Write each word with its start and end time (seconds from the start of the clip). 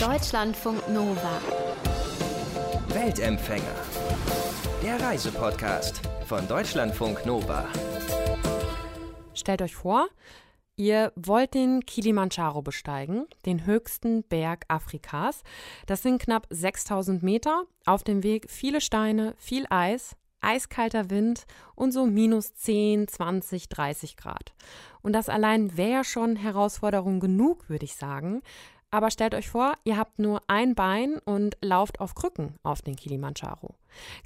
Deutschlandfunk 0.00 0.88
Nova. 0.88 1.42
Weltempfänger. 2.88 3.76
Der 4.82 4.98
Reisepodcast 4.98 6.00
von 6.24 6.48
Deutschlandfunk 6.48 7.26
Nova. 7.26 7.66
Stellt 9.34 9.60
euch 9.60 9.76
vor, 9.76 10.08
ihr 10.76 11.12
wollt 11.16 11.52
den 11.52 11.84
Kilimanjaro 11.84 12.62
besteigen, 12.62 13.26
den 13.44 13.66
höchsten 13.66 14.22
Berg 14.22 14.64
Afrikas. 14.68 15.42
Das 15.84 16.00
sind 16.00 16.22
knapp 16.22 16.46
6000 16.48 17.22
Meter. 17.22 17.64
Auf 17.84 18.02
dem 18.02 18.22
Weg 18.22 18.50
viele 18.50 18.80
Steine, 18.80 19.34
viel 19.36 19.66
Eis, 19.68 20.16
eiskalter 20.40 21.10
Wind 21.10 21.44
und 21.74 21.92
so 21.92 22.06
minus 22.06 22.54
10, 22.54 23.06
20, 23.06 23.68
30 23.68 24.16
Grad. 24.16 24.54
Und 25.02 25.12
das 25.12 25.28
allein 25.28 25.76
wäre 25.76 26.04
schon 26.04 26.36
Herausforderung 26.36 27.20
genug, 27.20 27.68
würde 27.68 27.84
ich 27.84 27.96
sagen. 27.96 28.40
Aber 28.90 29.10
stellt 29.10 29.34
euch 29.34 29.48
vor, 29.48 29.74
ihr 29.84 29.96
habt 29.96 30.18
nur 30.18 30.40
ein 30.48 30.74
Bein 30.74 31.18
und 31.24 31.56
lauft 31.60 32.00
auf 32.00 32.14
Krücken 32.14 32.56
auf 32.62 32.82
den 32.82 32.96
Kilimanjaro. 32.96 33.74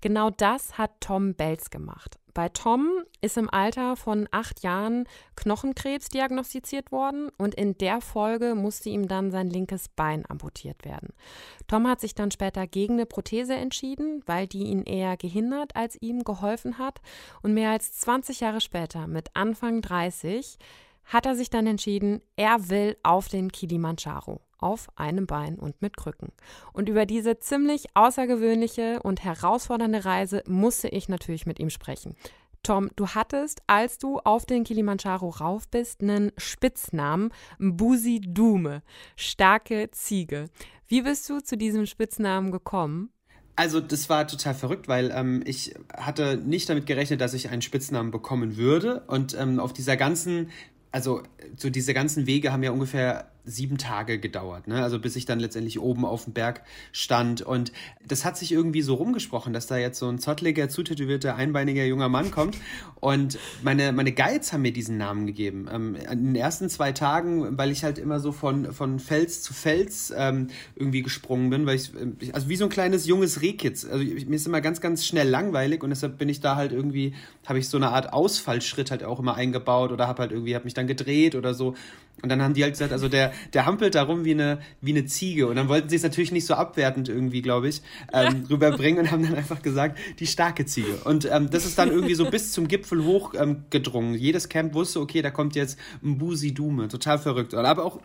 Genau 0.00 0.30
das 0.30 0.78
hat 0.78 1.00
Tom 1.00 1.34
Belz 1.34 1.70
gemacht. 1.70 2.18
Bei 2.34 2.48
Tom 2.48 3.04
ist 3.20 3.36
im 3.36 3.48
Alter 3.48 3.94
von 3.94 4.26
acht 4.32 4.64
Jahren 4.64 5.06
Knochenkrebs 5.36 6.08
diagnostiziert 6.08 6.90
worden 6.90 7.30
und 7.38 7.54
in 7.54 7.78
der 7.78 8.00
Folge 8.00 8.56
musste 8.56 8.88
ihm 8.88 9.06
dann 9.06 9.30
sein 9.30 9.48
linkes 9.48 9.88
Bein 9.88 10.24
amputiert 10.28 10.84
werden. 10.84 11.10
Tom 11.68 11.86
hat 11.86 12.00
sich 12.00 12.16
dann 12.16 12.32
später 12.32 12.66
gegen 12.66 12.94
eine 12.94 13.06
Prothese 13.06 13.54
entschieden, 13.54 14.22
weil 14.26 14.48
die 14.48 14.64
ihn 14.64 14.82
eher 14.82 15.16
gehindert 15.16 15.76
als 15.76 15.96
ihm 16.02 16.24
geholfen 16.24 16.78
hat. 16.78 17.00
Und 17.42 17.54
mehr 17.54 17.70
als 17.70 17.92
20 18.00 18.40
Jahre 18.40 18.60
später, 18.60 19.06
mit 19.06 19.28
Anfang 19.34 19.80
30, 19.80 20.58
hat 21.04 21.26
er 21.26 21.36
sich 21.36 21.50
dann 21.50 21.68
entschieden, 21.68 22.20
er 22.34 22.68
will 22.68 22.96
auf 23.04 23.28
den 23.28 23.52
Kilimanjaro 23.52 24.40
auf 24.64 24.88
einem 24.96 25.26
Bein 25.26 25.56
und 25.56 25.80
mit 25.82 25.96
Krücken. 25.96 26.32
Und 26.72 26.88
über 26.88 27.04
diese 27.04 27.38
ziemlich 27.38 27.94
außergewöhnliche 27.94 29.02
und 29.02 29.22
herausfordernde 29.22 30.06
Reise 30.06 30.42
musste 30.48 30.88
ich 30.88 31.08
natürlich 31.08 31.44
mit 31.44 31.60
ihm 31.60 31.68
sprechen. 31.68 32.16
Tom, 32.62 32.88
du 32.96 33.08
hattest, 33.08 33.60
als 33.66 33.98
du 33.98 34.20
auf 34.20 34.46
den 34.46 34.64
Kilimanjaro 34.64 35.28
rauf 35.28 35.68
bist, 35.68 36.00
einen 36.00 36.32
Spitznamen, 36.38 37.30
Mbusi 37.58 38.22
Dume, 38.24 38.82
starke 39.16 39.90
Ziege. 39.90 40.46
Wie 40.88 41.02
bist 41.02 41.28
du 41.28 41.40
zu 41.40 41.58
diesem 41.58 41.84
Spitznamen 41.84 42.50
gekommen? 42.50 43.10
Also 43.56 43.80
das 43.80 44.08
war 44.08 44.26
total 44.26 44.54
verrückt, 44.54 44.88
weil 44.88 45.12
ähm, 45.14 45.42
ich 45.44 45.74
hatte 45.94 46.38
nicht 46.38 46.68
damit 46.70 46.86
gerechnet, 46.86 47.20
dass 47.20 47.34
ich 47.34 47.50
einen 47.50 47.62
Spitznamen 47.62 48.10
bekommen 48.10 48.56
würde. 48.56 49.02
Und 49.08 49.38
ähm, 49.38 49.60
auf 49.60 49.74
dieser 49.74 49.98
ganzen, 49.98 50.48
also 50.90 51.22
so 51.56 51.68
diese 51.68 51.92
ganzen 51.92 52.26
Wege 52.26 52.50
haben 52.50 52.62
ja 52.62 52.72
ungefähr 52.72 53.30
sieben 53.44 53.78
Tage 53.78 54.18
gedauert, 54.18 54.68
ne? 54.68 54.82
Also 54.82 54.98
bis 54.98 55.16
ich 55.16 55.26
dann 55.26 55.38
letztendlich 55.38 55.78
oben 55.78 56.04
auf 56.04 56.24
dem 56.24 56.32
Berg 56.32 56.62
stand. 56.92 57.42
Und 57.42 57.72
das 58.06 58.24
hat 58.24 58.38
sich 58.38 58.52
irgendwie 58.52 58.82
so 58.82 58.94
rumgesprochen, 58.94 59.52
dass 59.52 59.66
da 59.66 59.76
jetzt 59.76 59.98
so 59.98 60.08
ein 60.08 60.18
zottliger, 60.18 60.68
zutätowierter, 60.68 61.36
einbeiniger 61.36 61.84
junger 61.84 62.08
Mann 62.08 62.30
kommt. 62.30 62.56
Und 63.00 63.38
meine, 63.62 63.92
meine 63.92 64.12
Guides 64.12 64.52
haben 64.52 64.62
mir 64.62 64.72
diesen 64.72 64.96
Namen 64.96 65.26
gegeben. 65.26 65.68
Ähm, 65.70 65.94
in 65.94 66.24
den 66.24 66.36
ersten 66.36 66.70
zwei 66.70 66.92
Tagen, 66.92 67.58
weil 67.58 67.70
ich 67.70 67.84
halt 67.84 67.98
immer 67.98 68.18
so 68.18 68.32
von, 68.32 68.72
von 68.72 68.98
Fels 68.98 69.42
zu 69.42 69.52
Fels 69.52 70.12
ähm, 70.16 70.48
irgendwie 70.74 71.02
gesprungen 71.02 71.50
bin, 71.50 71.66
weil 71.66 71.76
ich, 71.76 71.92
also 72.34 72.48
wie 72.48 72.56
so 72.56 72.64
ein 72.64 72.70
kleines 72.70 73.06
junges 73.06 73.42
Rehkitz. 73.42 73.84
Also 73.84 74.02
ich, 74.02 74.26
mir 74.26 74.36
ist 74.36 74.46
immer 74.46 74.62
ganz, 74.62 74.80
ganz 74.80 75.04
schnell 75.04 75.28
langweilig 75.28 75.82
und 75.82 75.90
deshalb 75.90 76.16
bin 76.18 76.30
ich 76.30 76.40
da 76.40 76.56
halt 76.56 76.72
irgendwie, 76.72 77.14
habe 77.44 77.58
ich 77.58 77.68
so 77.68 77.76
eine 77.76 77.90
Art 77.90 78.12
Ausfallschritt 78.12 78.90
halt 78.90 79.04
auch 79.04 79.20
immer 79.20 79.34
eingebaut 79.34 79.92
oder 79.92 80.08
habe 80.08 80.22
halt 80.22 80.32
irgendwie, 80.32 80.54
habe 80.54 80.64
mich 80.64 80.74
dann 80.74 80.86
gedreht 80.86 81.34
oder 81.34 81.52
so. 81.52 81.74
Und 82.22 82.28
dann 82.30 82.40
haben 82.40 82.54
die 82.54 82.62
halt 82.62 82.72
gesagt, 82.72 82.92
also 82.92 83.08
der, 83.08 83.32
der 83.52 83.66
hampelt 83.66 83.94
da 83.94 84.02
rum 84.02 84.24
wie 84.24 84.30
eine, 84.30 84.60
wie 84.80 84.92
eine 84.92 85.04
Ziege. 85.04 85.46
Und 85.46 85.56
dann 85.56 85.68
wollten 85.68 85.88
sie 85.88 85.96
es 85.96 86.02
natürlich 86.02 86.32
nicht 86.32 86.46
so 86.46 86.54
abwertend 86.54 87.08
irgendwie, 87.08 87.42
glaube 87.42 87.68
ich, 87.68 87.82
ähm, 88.12 88.46
rüberbringen 88.50 89.00
und 89.04 89.10
haben 89.10 89.22
dann 89.22 89.34
einfach 89.34 89.60
gesagt, 89.60 89.98
die 90.20 90.26
starke 90.26 90.64
Ziege. 90.64 90.96
Und 91.04 91.28
ähm, 91.30 91.50
das 91.50 91.66
ist 91.66 91.78
dann 91.78 91.90
irgendwie 91.90 92.14
so 92.14 92.24
bis 92.30 92.52
zum 92.52 92.66
Gipfel 92.66 93.04
hochgedrungen. 93.04 94.14
Ähm, 94.14 94.20
Jedes 94.20 94.48
Camp 94.48 94.74
wusste, 94.74 95.00
okay, 95.00 95.20
da 95.20 95.30
kommt 95.30 95.54
jetzt 95.54 95.78
ein 96.02 96.16
Busi 96.16 96.54
Dume. 96.54 96.88
Total 96.88 97.18
verrückt. 97.18 97.52
Aber 97.54 97.84
auch 97.84 98.00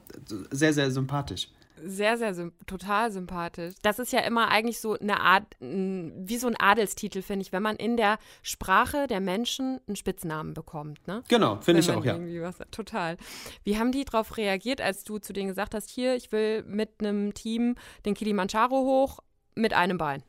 sehr, 0.52 0.74
sehr 0.74 0.91
sympathisch 0.91 1.47
sehr, 1.84 2.17
sehr 2.17 2.51
total 2.67 3.12
sympathisch. 3.12 3.75
Das 3.81 4.00
ist 4.00 4.13
ja 4.13 4.19
immer 4.22 4.50
eigentlich 4.50 4.79
so 4.79 4.97
eine 4.97 5.19
Art, 5.22 5.44
wie 5.59 6.38
so 6.38 6.47
ein 6.47 6.56
Adelstitel, 6.59 7.22
finde 7.22 7.44
ich, 7.44 7.51
wenn 7.51 7.63
man 7.63 7.75
in 7.75 7.97
der 7.97 8.17
Sprache 8.41 9.07
der 9.07 9.19
Menschen 9.19 9.79
einen 9.88 9.95
Spitznamen 9.95 10.53
bekommt. 10.53 11.07
Ne? 11.07 11.23
Genau, 11.28 11.57
finde 11.62 11.81
ich 11.81 11.91
auch, 11.91 12.03
ja. 12.03 12.17
Was, 12.41 12.57
total. 12.72 13.17
Wie 13.63 13.78
haben 13.78 13.91
die 13.91 14.06
darauf 14.06 14.38
reagiert, 14.38 14.81
als 14.81 15.03
du 15.03 15.19
zu 15.19 15.34
denen 15.34 15.47
gesagt 15.47 15.73
hast, 15.73 15.90
hier, 15.90 16.16
ich 16.16 16.31
will 16.31 16.63
mit 16.63 17.00
einem 17.00 17.34
Team 17.34 17.75
den 18.06 18.13
Kilimanjaro 18.13 18.75
hoch 18.75 19.19
mit 19.56 19.73
einem 19.73 19.97
Bein? 19.97 20.23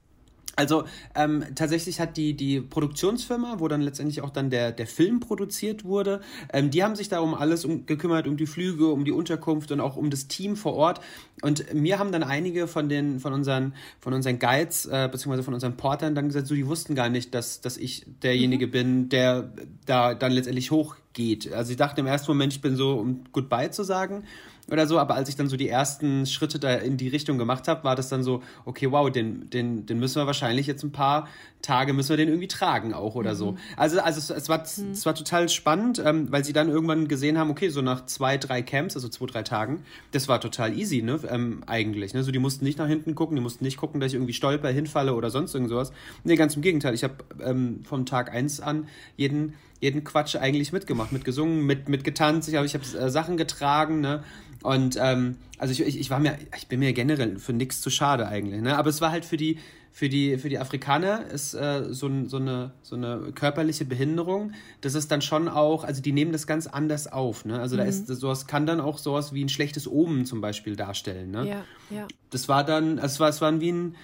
Also 0.56 0.84
ähm, 1.14 1.44
tatsächlich 1.54 2.00
hat 2.00 2.16
die, 2.16 2.34
die 2.34 2.60
Produktionsfirma, 2.60 3.60
wo 3.60 3.68
dann 3.68 3.80
letztendlich 3.80 4.20
auch 4.20 4.30
dann 4.30 4.50
der, 4.50 4.72
der 4.72 4.86
Film 4.86 5.20
produziert 5.20 5.84
wurde, 5.84 6.20
ähm, 6.52 6.70
die 6.70 6.82
haben 6.82 6.96
sich 6.96 7.08
da 7.08 7.20
um 7.20 7.34
alles 7.34 7.64
um, 7.64 7.86
gekümmert, 7.86 8.26
um 8.26 8.36
die 8.36 8.46
Flüge, 8.46 8.88
um 8.88 9.04
die 9.04 9.12
Unterkunft 9.12 9.70
und 9.72 9.80
auch 9.80 9.96
um 9.96 10.10
das 10.10 10.28
Team 10.28 10.56
vor 10.56 10.74
Ort. 10.74 11.00
Und 11.42 11.72
mir 11.72 11.98
haben 11.98 12.12
dann 12.12 12.22
einige 12.22 12.66
von 12.66 12.88
den 12.88 13.20
von 13.20 13.32
unseren 13.32 13.74
von 14.00 14.12
unseren 14.12 14.38
Guides 14.38 14.86
äh, 14.86 15.08
beziehungsweise 15.10 15.44
von 15.44 15.54
unseren 15.54 15.76
Portern 15.76 16.14
dann 16.14 16.26
gesagt, 16.26 16.48
so 16.48 16.54
die 16.54 16.66
wussten 16.66 16.94
gar 16.94 17.08
nicht, 17.08 17.34
dass 17.34 17.60
dass 17.60 17.76
ich 17.76 18.04
derjenige 18.22 18.66
mhm. 18.66 18.70
bin, 18.70 19.08
der 19.08 19.52
da 19.86 20.14
dann 20.14 20.32
letztendlich 20.32 20.70
hochgeht. 20.70 21.52
Also 21.52 21.70
ich 21.70 21.76
dachte 21.76 22.00
im 22.00 22.06
ersten 22.06 22.30
Moment, 22.30 22.52
ich 22.52 22.60
bin 22.60 22.76
so 22.76 22.94
um 22.94 23.24
Goodbye 23.32 23.70
zu 23.70 23.84
sagen 23.84 24.24
oder 24.70 24.86
so, 24.86 24.98
aber 24.98 25.14
als 25.14 25.28
ich 25.28 25.36
dann 25.36 25.48
so 25.48 25.56
die 25.56 25.68
ersten 25.68 26.26
Schritte 26.26 26.58
da 26.58 26.74
in 26.74 26.96
die 26.96 27.08
Richtung 27.08 27.38
gemacht 27.38 27.68
habe, 27.68 27.84
war 27.84 27.96
das 27.96 28.08
dann 28.08 28.22
so, 28.22 28.42
okay, 28.64 28.90
wow, 28.90 29.10
den, 29.10 29.50
den, 29.50 29.86
den 29.86 29.98
müssen 29.98 30.16
wir 30.16 30.26
wahrscheinlich 30.26 30.66
jetzt 30.66 30.82
ein 30.82 30.92
paar 30.92 31.28
Tage 31.62 31.92
müssen 31.92 32.10
wir 32.10 32.16
den 32.16 32.28
irgendwie 32.28 32.48
tragen 32.48 32.94
auch 32.94 33.14
oder 33.14 33.32
mhm. 33.32 33.36
so. 33.36 33.56
Also, 33.76 34.00
also 34.00 34.18
es, 34.18 34.30
es 34.30 34.48
war, 34.48 34.58
mhm. 34.58 34.92
es 34.92 35.04
war 35.04 35.14
total 35.14 35.48
spannend, 35.48 36.02
ähm, 36.04 36.30
weil 36.30 36.44
sie 36.44 36.52
dann 36.52 36.68
irgendwann 36.68 37.08
gesehen 37.08 37.38
haben, 37.38 37.50
okay, 37.50 37.68
so 37.68 37.82
nach 37.82 38.06
zwei, 38.06 38.38
drei 38.38 38.62
Camps, 38.62 38.96
also 38.96 39.08
zwei, 39.08 39.26
drei 39.26 39.42
Tagen, 39.42 39.82
das 40.12 40.28
war 40.28 40.40
total 40.40 40.76
easy, 40.76 41.02
ne, 41.02 41.20
ähm, 41.28 41.62
eigentlich, 41.66 42.14
ne, 42.14 42.22
so 42.22 42.32
die 42.32 42.38
mussten 42.38 42.64
nicht 42.64 42.78
nach 42.78 42.88
hinten 42.88 43.14
gucken, 43.14 43.36
die 43.36 43.42
mussten 43.42 43.64
nicht 43.64 43.76
gucken, 43.76 44.00
dass 44.00 44.08
ich 44.08 44.14
irgendwie 44.14 44.32
stolper, 44.32 44.68
hinfalle 44.68 45.14
oder 45.14 45.30
sonst 45.30 45.54
irgendwas. 45.54 45.92
Nee, 46.24 46.36
ganz 46.36 46.56
im 46.56 46.62
Gegenteil, 46.62 46.94
ich 46.94 47.04
habe 47.04 47.16
ähm, 47.42 47.80
vom 47.84 48.06
Tag 48.06 48.32
eins 48.32 48.60
an 48.60 48.86
jeden 49.16 49.54
jeden 49.80 50.04
Quatsch 50.04 50.36
eigentlich 50.36 50.72
mitgemacht, 50.72 51.12
mitgesungen, 51.12 51.64
mit, 51.64 51.88
mit 51.88 52.04
getanzt, 52.04 52.48
ich 52.48 52.56
habe 52.56 52.66
ich 52.66 52.74
hab, 52.74 52.82
äh, 52.82 53.10
Sachen 53.10 53.36
getragen, 53.36 54.00
ne? 54.00 54.22
Und 54.62 54.98
ähm, 55.00 55.36
also 55.56 55.72
ich, 55.72 55.80
ich, 55.80 55.98
ich 55.98 56.10
war 56.10 56.20
mir, 56.20 56.36
ich 56.56 56.68
bin 56.68 56.80
mir 56.80 56.92
generell 56.92 57.38
für 57.38 57.54
nichts 57.54 57.80
zu 57.80 57.88
schade 57.88 58.28
eigentlich, 58.28 58.60
ne? 58.60 58.76
Aber 58.76 58.90
es 58.90 59.00
war 59.00 59.10
halt 59.10 59.24
für 59.24 59.38
die, 59.38 59.58
für 59.90 60.10
die, 60.10 60.36
für 60.36 60.50
die 60.50 60.58
Afrikaner 60.58 61.26
ist 61.26 61.54
äh, 61.54 61.84
so, 61.88 62.10
so, 62.26 62.36
eine, 62.36 62.72
so 62.82 62.94
eine 62.94 63.32
körperliche 63.34 63.86
Behinderung, 63.86 64.52
das 64.82 64.94
ist 64.94 65.10
dann 65.10 65.22
schon 65.22 65.48
auch, 65.48 65.84
also 65.84 66.02
die 66.02 66.12
nehmen 66.12 66.32
das 66.32 66.46
ganz 66.46 66.66
anders 66.66 67.10
auf, 67.10 67.46
ne? 67.46 67.58
Also 67.58 67.76
mhm. 67.76 67.80
da 67.80 67.84
ist 67.86 68.06
sowas 68.06 68.46
kann 68.46 68.66
dann 68.66 68.80
auch 68.80 68.98
sowas 68.98 69.32
wie 69.32 69.42
ein 69.42 69.48
schlechtes 69.48 69.90
Omen 69.90 70.26
zum 70.26 70.42
Beispiel 70.42 70.76
darstellen, 70.76 71.30
ne? 71.30 71.48
Ja, 71.48 71.64
ja. 71.88 72.06
Das 72.28 72.48
war 72.48 72.64
dann, 72.64 72.98
also 72.98 73.14
es 73.14 73.20
war, 73.20 73.28
es 73.30 73.40
war 73.40 73.60
wie 73.60 73.72
ein 73.72 73.96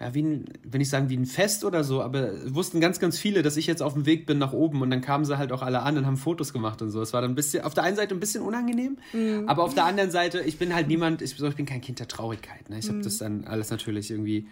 ja, 0.00 0.14
wie 0.14 0.22
ein, 0.22 0.44
wenn 0.64 0.80
ich 0.80 0.88
sagen, 0.88 1.08
wie 1.10 1.16
ein 1.16 1.26
Fest 1.26 1.64
oder 1.64 1.84
so, 1.84 2.02
aber 2.02 2.32
wussten 2.54 2.80
ganz, 2.80 2.98
ganz 2.98 3.18
viele, 3.18 3.42
dass 3.42 3.56
ich 3.56 3.66
jetzt 3.66 3.82
auf 3.82 3.94
dem 3.94 4.06
Weg 4.06 4.26
bin 4.26 4.38
nach 4.38 4.52
oben 4.52 4.82
und 4.82 4.90
dann 4.90 5.00
kamen 5.00 5.24
sie 5.24 5.38
halt 5.38 5.52
auch 5.52 5.62
alle 5.62 5.82
an 5.82 5.96
und 5.96 6.06
haben 6.06 6.16
Fotos 6.16 6.52
gemacht 6.52 6.82
und 6.82 6.90
so. 6.90 7.00
Es 7.00 7.12
war 7.12 7.22
dann 7.22 7.32
ein 7.32 7.34
bisschen, 7.34 7.64
auf 7.64 7.74
der 7.74 7.84
einen 7.84 7.96
Seite 7.96 8.14
ein 8.14 8.20
bisschen 8.20 8.42
unangenehm, 8.42 8.98
mhm. 9.12 9.44
aber 9.48 9.62
auf 9.64 9.74
der 9.74 9.84
anderen 9.84 10.10
Seite, 10.10 10.40
ich 10.40 10.58
bin 10.58 10.74
halt 10.74 10.88
niemand, 10.88 11.22
ich, 11.22 11.40
ich 11.40 11.54
bin 11.54 11.66
kein 11.66 11.80
Kind 11.80 12.00
der 12.00 12.08
Traurigkeit. 12.08 12.68
Ne? 12.68 12.78
Ich 12.78 12.86
mhm. 12.86 12.94
habe 12.94 13.04
das 13.04 13.18
dann 13.18 13.44
alles 13.44 13.70
natürlich 13.70 14.10
irgendwie, 14.10 14.48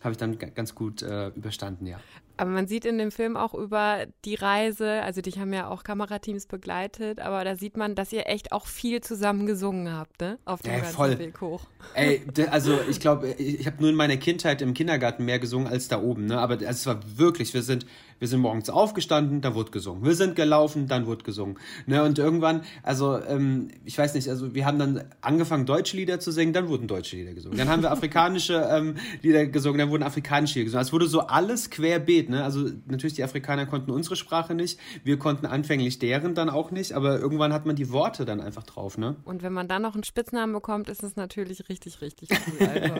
habe 0.00 0.12
ich 0.12 0.18
dann 0.18 0.38
ganz 0.38 0.74
gut 0.74 1.02
äh, 1.02 1.28
überstanden, 1.28 1.86
ja. 1.86 2.00
Aber 2.36 2.50
man 2.50 2.66
sieht 2.66 2.84
in 2.84 2.98
dem 2.98 3.10
Film 3.10 3.36
auch 3.36 3.54
über 3.54 4.06
die 4.24 4.34
Reise, 4.34 5.02
also 5.02 5.20
dich 5.20 5.38
haben 5.38 5.52
ja 5.52 5.68
auch 5.68 5.84
Kamerateams 5.84 6.46
begleitet, 6.46 7.20
aber 7.20 7.44
da 7.44 7.56
sieht 7.56 7.76
man, 7.76 7.94
dass 7.94 8.12
ihr 8.12 8.26
echt 8.26 8.52
auch 8.52 8.66
viel 8.66 9.00
zusammen 9.00 9.46
gesungen 9.46 9.92
habt, 9.92 10.20
ne? 10.20 10.38
Auf 10.44 10.62
dem 10.62 10.72
ja, 10.72 10.78
ganzen 10.78 10.94
voll. 10.94 11.18
Weg 11.18 11.40
hoch. 11.40 11.62
Ey, 11.94 12.22
also 12.50 12.78
ich 12.88 13.00
glaube, 13.00 13.28
ich, 13.38 13.60
ich 13.60 13.66
habe 13.66 13.76
nur 13.80 13.90
in 13.90 13.96
meiner 13.96 14.16
Kindheit 14.16 14.60
im 14.60 14.74
Kindergarten 14.74 15.24
mehr 15.24 15.38
gesungen 15.38 15.66
als 15.66 15.88
da 15.88 16.00
oben, 16.00 16.26
ne? 16.26 16.38
Aber 16.38 16.54
also, 16.54 16.66
es 16.66 16.86
war 16.86 17.00
wirklich, 17.16 17.54
wir 17.54 17.62
sind, 17.62 17.86
wir 18.18 18.28
sind 18.28 18.40
morgens 18.40 18.70
aufgestanden, 18.70 19.40
da 19.40 19.54
wurde 19.54 19.70
gesungen. 19.70 20.04
Wir 20.04 20.14
sind 20.14 20.36
gelaufen, 20.36 20.86
dann 20.86 21.06
wurde 21.06 21.24
gesungen. 21.24 21.58
Ne? 21.86 22.02
Und 22.02 22.18
irgendwann, 22.18 22.62
also 22.82 23.20
ähm, 23.22 23.68
ich 23.84 23.98
weiß 23.98 24.14
nicht, 24.14 24.28
also 24.28 24.54
wir 24.54 24.64
haben 24.64 24.78
dann 24.78 25.04
angefangen, 25.20 25.66
deutsche 25.66 25.96
Lieder 25.96 26.18
zu 26.18 26.32
singen, 26.32 26.52
dann 26.52 26.68
wurden 26.68 26.86
deutsche 26.88 27.16
Lieder 27.16 27.34
gesungen. 27.34 27.58
Dann 27.58 27.68
haben 27.68 27.82
wir 27.82 27.90
afrikanische 27.90 28.68
ähm, 28.70 28.96
Lieder 29.22 29.46
gesungen, 29.46 29.78
dann 29.78 29.90
wurden 29.90 30.02
afrikanische 30.02 30.58
Lieder 30.58 30.66
gesungen. 30.66 30.82
Es 30.82 30.92
wurde 30.92 31.06
so 31.06 31.20
alles 31.20 31.70
querbeet. 31.70 32.25
Ne? 32.28 32.44
Also 32.44 32.68
natürlich, 32.86 33.14
die 33.14 33.24
Afrikaner 33.24 33.66
konnten 33.66 33.90
unsere 33.90 34.16
Sprache 34.16 34.54
nicht, 34.54 34.78
wir 35.04 35.18
konnten 35.18 35.46
anfänglich 35.46 35.98
deren 35.98 36.34
dann 36.34 36.50
auch 36.50 36.70
nicht, 36.70 36.92
aber 36.92 37.18
irgendwann 37.18 37.52
hat 37.52 37.66
man 37.66 37.76
die 37.76 37.90
Worte 37.90 38.24
dann 38.24 38.40
einfach 38.40 38.64
drauf. 38.64 38.98
Ne? 38.98 39.16
Und 39.24 39.42
wenn 39.42 39.52
man 39.52 39.68
dann 39.68 39.82
noch 39.82 39.94
einen 39.94 40.04
Spitznamen 40.04 40.52
bekommt, 40.52 40.88
ist 40.88 41.02
es 41.02 41.16
natürlich 41.16 41.68
richtig, 41.68 42.00
richtig 42.00 42.30
cool. 42.30 42.68
Also. 42.68 42.94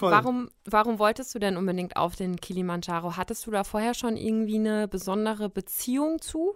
warum, 0.00 0.50
warum 0.64 0.98
wolltest 0.98 1.34
du 1.34 1.38
denn 1.38 1.56
unbedingt 1.56 1.96
auf 1.96 2.16
den 2.16 2.36
Kilimanjaro? 2.36 3.16
Hattest 3.16 3.46
du 3.46 3.50
da 3.50 3.64
vorher 3.64 3.94
schon 3.94 4.16
irgendwie 4.16 4.56
eine 4.58 4.88
besondere 4.88 5.48
Beziehung 5.48 6.20
zu? 6.20 6.54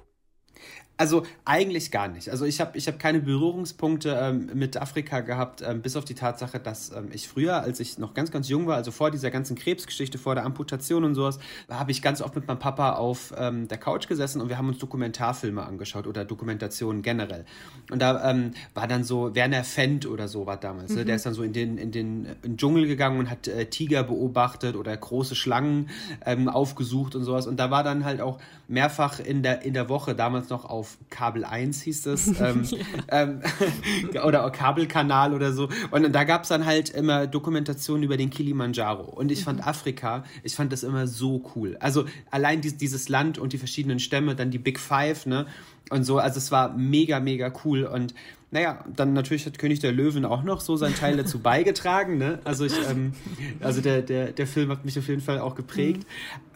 Also 1.01 1.23
eigentlich 1.47 1.91
gar 1.91 2.09
nicht. 2.09 2.29
Also 2.29 2.45
ich 2.45 2.61
habe 2.61 2.77
ich 2.77 2.87
hab 2.87 2.99
keine 2.99 3.21
Berührungspunkte 3.21 4.19
ähm, 4.21 4.51
mit 4.53 4.77
Afrika 4.77 5.21
gehabt, 5.21 5.63
ähm, 5.67 5.81
bis 5.81 5.97
auf 5.97 6.05
die 6.05 6.13
Tatsache, 6.13 6.61
dass 6.61 6.93
ähm, 6.93 7.09
ich 7.11 7.27
früher, 7.27 7.63
als 7.63 7.81
ich 7.81 7.97
noch 7.97 8.13
ganz, 8.13 8.31
ganz 8.31 8.51
jung 8.51 8.67
war, 8.67 8.77
also 8.77 8.91
vor 8.91 9.11
dieser 9.11 9.31
ganzen 9.31 9.57
Krebsgeschichte, 9.57 10.19
vor 10.19 10.35
der 10.35 10.45
Amputation 10.45 11.05
und 11.05 11.15
sowas, 11.15 11.39
habe 11.71 11.91
ich 11.91 12.03
ganz 12.03 12.21
oft 12.21 12.35
mit 12.35 12.47
meinem 12.47 12.59
Papa 12.59 12.97
auf 12.97 13.33
ähm, 13.39 13.67
der 13.67 13.79
Couch 13.79 14.09
gesessen 14.09 14.43
und 14.43 14.51
wir 14.51 14.59
haben 14.59 14.69
uns 14.69 14.77
Dokumentarfilme 14.77 15.63
angeschaut 15.65 16.07
oder 16.07 16.27
Dokumentationen 16.27 17.01
generell. 17.01 17.47
Und 17.91 18.03
da 18.03 18.31
ähm, 18.31 18.51
war 18.75 18.87
dann 18.87 19.03
so 19.03 19.35
Werner 19.35 19.65
Fendt 19.65 20.05
oder 20.05 20.29
so 20.29 20.45
war 20.45 20.59
damals. 20.59 20.91
Mhm. 20.91 20.99
Ne? 20.99 21.05
Der 21.07 21.17
ist 21.17 21.25
dann 21.25 21.33
so 21.33 21.43
in 21.43 21.55
den, 21.55 21.79
in 21.79 21.93
den, 21.93 22.27
in 22.27 22.37
den 22.43 22.57
Dschungel 22.59 22.87
gegangen 22.87 23.21
und 23.21 23.31
hat 23.31 23.49
äh, 23.49 23.65
Tiger 23.65 24.03
beobachtet 24.03 24.77
oder 24.77 24.95
große 24.95 25.35
Schlangen 25.35 25.89
ähm, 26.27 26.51
aufgesucht 26.51 27.15
und 27.15 27.25
sowas. 27.25 27.47
Und 27.47 27.57
da 27.57 27.71
war 27.71 27.85
dann 27.85 28.05
halt 28.05 28.21
auch 28.21 28.39
mehrfach 28.69 29.19
in 29.19 29.43
der, 29.43 29.63
in 29.63 29.73
der 29.73 29.89
Woche, 29.89 30.15
damals 30.15 30.51
noch 30.51 30.67
auf 30.67 30.90
Kabel 31.11 31.45
1 31.45 31.83
hieß 31.83 32.07
es, 32.07 32.27
ähm, 32.41 32.63
ähm, 33.09 33.41
oder 34.25 34.49
Kabelkanal 34.51 35.35
oder 35.35 35.53
so. 35.53 35.69
Und 35.91 36.13
da 36.13 36.25
gab 36.25 36.43
es 36.43 36.49
dann 36.49 36.67
halt 36.67 36.91
immer 36.91 37.27
Dokumentationen 37.27 38.03
über 38.03 38.17
den 38.17 38.31
Kilimanjaro. 38.31 39.05
Und 39.05 39.31
ich 39.33 39.41
mhm. 39.41 39.45
fand 39.45 39.67
Afrika, 39.67 40.25
ich 40.43 40.55
fand 40.55 40.73
das 40.73 40.83
immer 40.83 41.07
so 41.07 41.51
cool. 41.55 41.77
Also 41.81 42.05
allein 42.31 42.61
dies, 42.61 42.77
dieses 42.77 43.09
Land 43.09 43.39
und 43.39 43.53
die 43.53 43.59
verschiedenen 43.59 43.99
Stämme, 43.99 44.35
dann 44.35 44.51
die 44.51 44.59
Big 44.59 44.79
Five, 44.79 45.27
ne? 45.27 45.47
Und 45.91 46.05
so, 46.05 46.19
also 46.19 46.39
es 46.39 46.51
war 46.51 46.77
mega, 46.77 47.21
mega 47.21 47.53
cool. 47.65 47.85
Und 47.85 48.15
naja, 48.53 48.85
dann 48.97 49.13
natürlich 49.13 49.47
hat 49.47 49.59
König 49.59 49.79
der 49.79 49.93
Löwen 49.93 50.25
auch 50.25 50.43
noch 50.43 50.61
so 50.61 50.77
seinen 50.77 50.97
Teil 50.97 51.17
dazu 51.17 51.39
beigetragen. 51.43 52.19
Ne? 52.19 52.41
Also, 52.45 52.65
ich, 52.65 52.75
ähm, 52.91 53.13
also 53.61 53.81
der, 53.81 54.03
der, 54.03 54.33
der 54.33 54.47
Film 54.47 54.71
hat 54.71 54.85
mich 54.85 54.99
auf 54.99 55.07
jeden 55.07 55.21
Fall 55.21 55.39
auch 55.39 55.55
geprägt. 55.55 56.05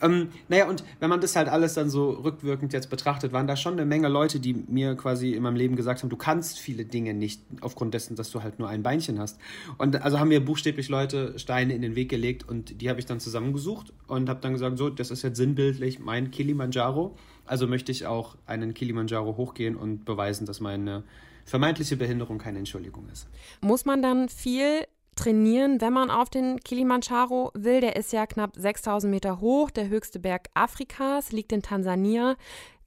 Mhm. 0.00 0.04
Ähm, 0.04 0.28
naja, 0.48 0.68
und 0.68 0.82
wenn 0.98 1.08
man 1.08 1.20
das 1.20 1.36
halt 1.36 1.48
alles 1.48 1.74
dann 1.74 1.90
so 1.90 2.10
rückwirkend 2.10 2.72
jetzt 2.72 2.90
betrachtet, 2.90 3.32
waren 3.32 3.46
da 3.46 3.56
schon 3.56 3.74
eine 3.74 3.86
Menge 3.86 4.08
Leute, 4.08 4.40
die 4.40 4.54
mir 4.54 4.96
quasi 4.96 5.34
in 5.34 5.42
meinem 5.44 5.56
Leben 5.56 5.76
gesagt 5.76 6.02
haben, 6.02 6.10
du 6.10 6.16
kannst 6.16 6.58
viele 6.58 6.84
Dinge 6.84 7.14
nicht 7.14 7.40
aufgrund 7.60 7.94
dessen, 7.94 8.16
dass 8.16 8.30
du 8.30 8.42
halt 8.42 8.58
nur 8.58 8.68
ein 8.68 8.82
Beinchen 8.82 9.20
hast. 9.20 9.38
Und 9.78 10.02
also 10.02 10.18
haben 10.18 10.28
mir 10.28 10.44
buchstäblich 10.44 10.88
Leute 10.88 11.38
Steine 11.38 11.74
in 11.74 11.82
den 11.82 11.94
Weg 11.94 12.08
gelegt 12.08 12.48
und 12.48 12.80
die 12.80 12.90
habe 12.90 12.98
ich 12.98 13.06
dann 13.06 13.20
zusammengesucht 13.20 13.92
und 14.08 14.28
habe 14.28 14.40
dann 14.40 14.52
gesagt, 14.52 14.78
so, 14.78 14.90
das 14.90 15.12
ist 15.12 15.22
jetzt 15.22 15.36
sinnbildlich 15.36 16.00
mein 16.00 16.32
Kilimanjaro. 16.32 17.16
Also 17.46 17.66
möchte 17.66 17.92
ich 17.92 18.06
auch 18.06 18.36
einen 18.46 18.74
Kilimanjaro 18.74 19.36
hochgehen 19.36 19.76
und 19.76 20.04
beweisen, 20.04 20.46
dass 20.46 20.60
meine 20.60 21.04
vermeintliche 21.44 21.96
Behinderung 21.96 22.38
keine 22.38 22.58
Entschuldigung 22.58 23.08
ist. 23.12 23.28
Muss 23.60 23.84
man 23.84 24.02
dann 24.02 24.28
viel 24.28 24.86
trainieren, 25.14 25.80
wenn 25.80 25.92
man 25.92 26.10
auf 26.10 26.30
den 26.30 26.60
Kilimanjaro 26.60 27.50
will? 27.54 27.80
Der 27.80 27.96
ist 27.96 28.12
ja 28.12 28.26
knapp 28.26 28.56
6000 28.56 29.10
Meter 29.10 29.40
hoch, 29.40 29.70
der 29.70 29.88
höchste 29.88 30.18
Berg 30.18 30.48
Afrikas, 30.54 31.32
liegt 31.32 31.52
in 31.52 31.62
Tansania. 31.62 32.36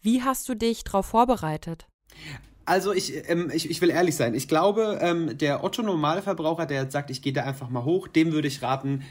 Wie 0.02 0.24
hast 0.24 0.50
du 0.50 0.56
dich 0.56 0.84
darauf 0.84 1.06
vorbereitet? 1.06 1.88
Also 2.66 2.92
ich, 2.92 3.30
ähm, 3.30 3.50
ich, 3.54 3.70
ich 3.70 3.80
will 3.80 3.90
ehrlich 3.90 4.16
sein. 4.16 4.34
Ich 4.34 4.50
glaube, 4.50 5.00
ähm, 5.02 5.38
der 5.38 5.64
Otto-Normalverbraucher, 5.64 6.66
der 6.66 6.84
jetzt 6.84 6.92
sagt, 6.92 7.10
ich 7.10 7.22
gehe 7.22 7.32
da 7.32 7.44
einfach 7.44 7.70
mal 7.70 7.86
hoch, 7.86 8.10
dem 8.10 8.34
würde 8.34 8.50
ich 8.50 8.62
raten, 8.62 9.04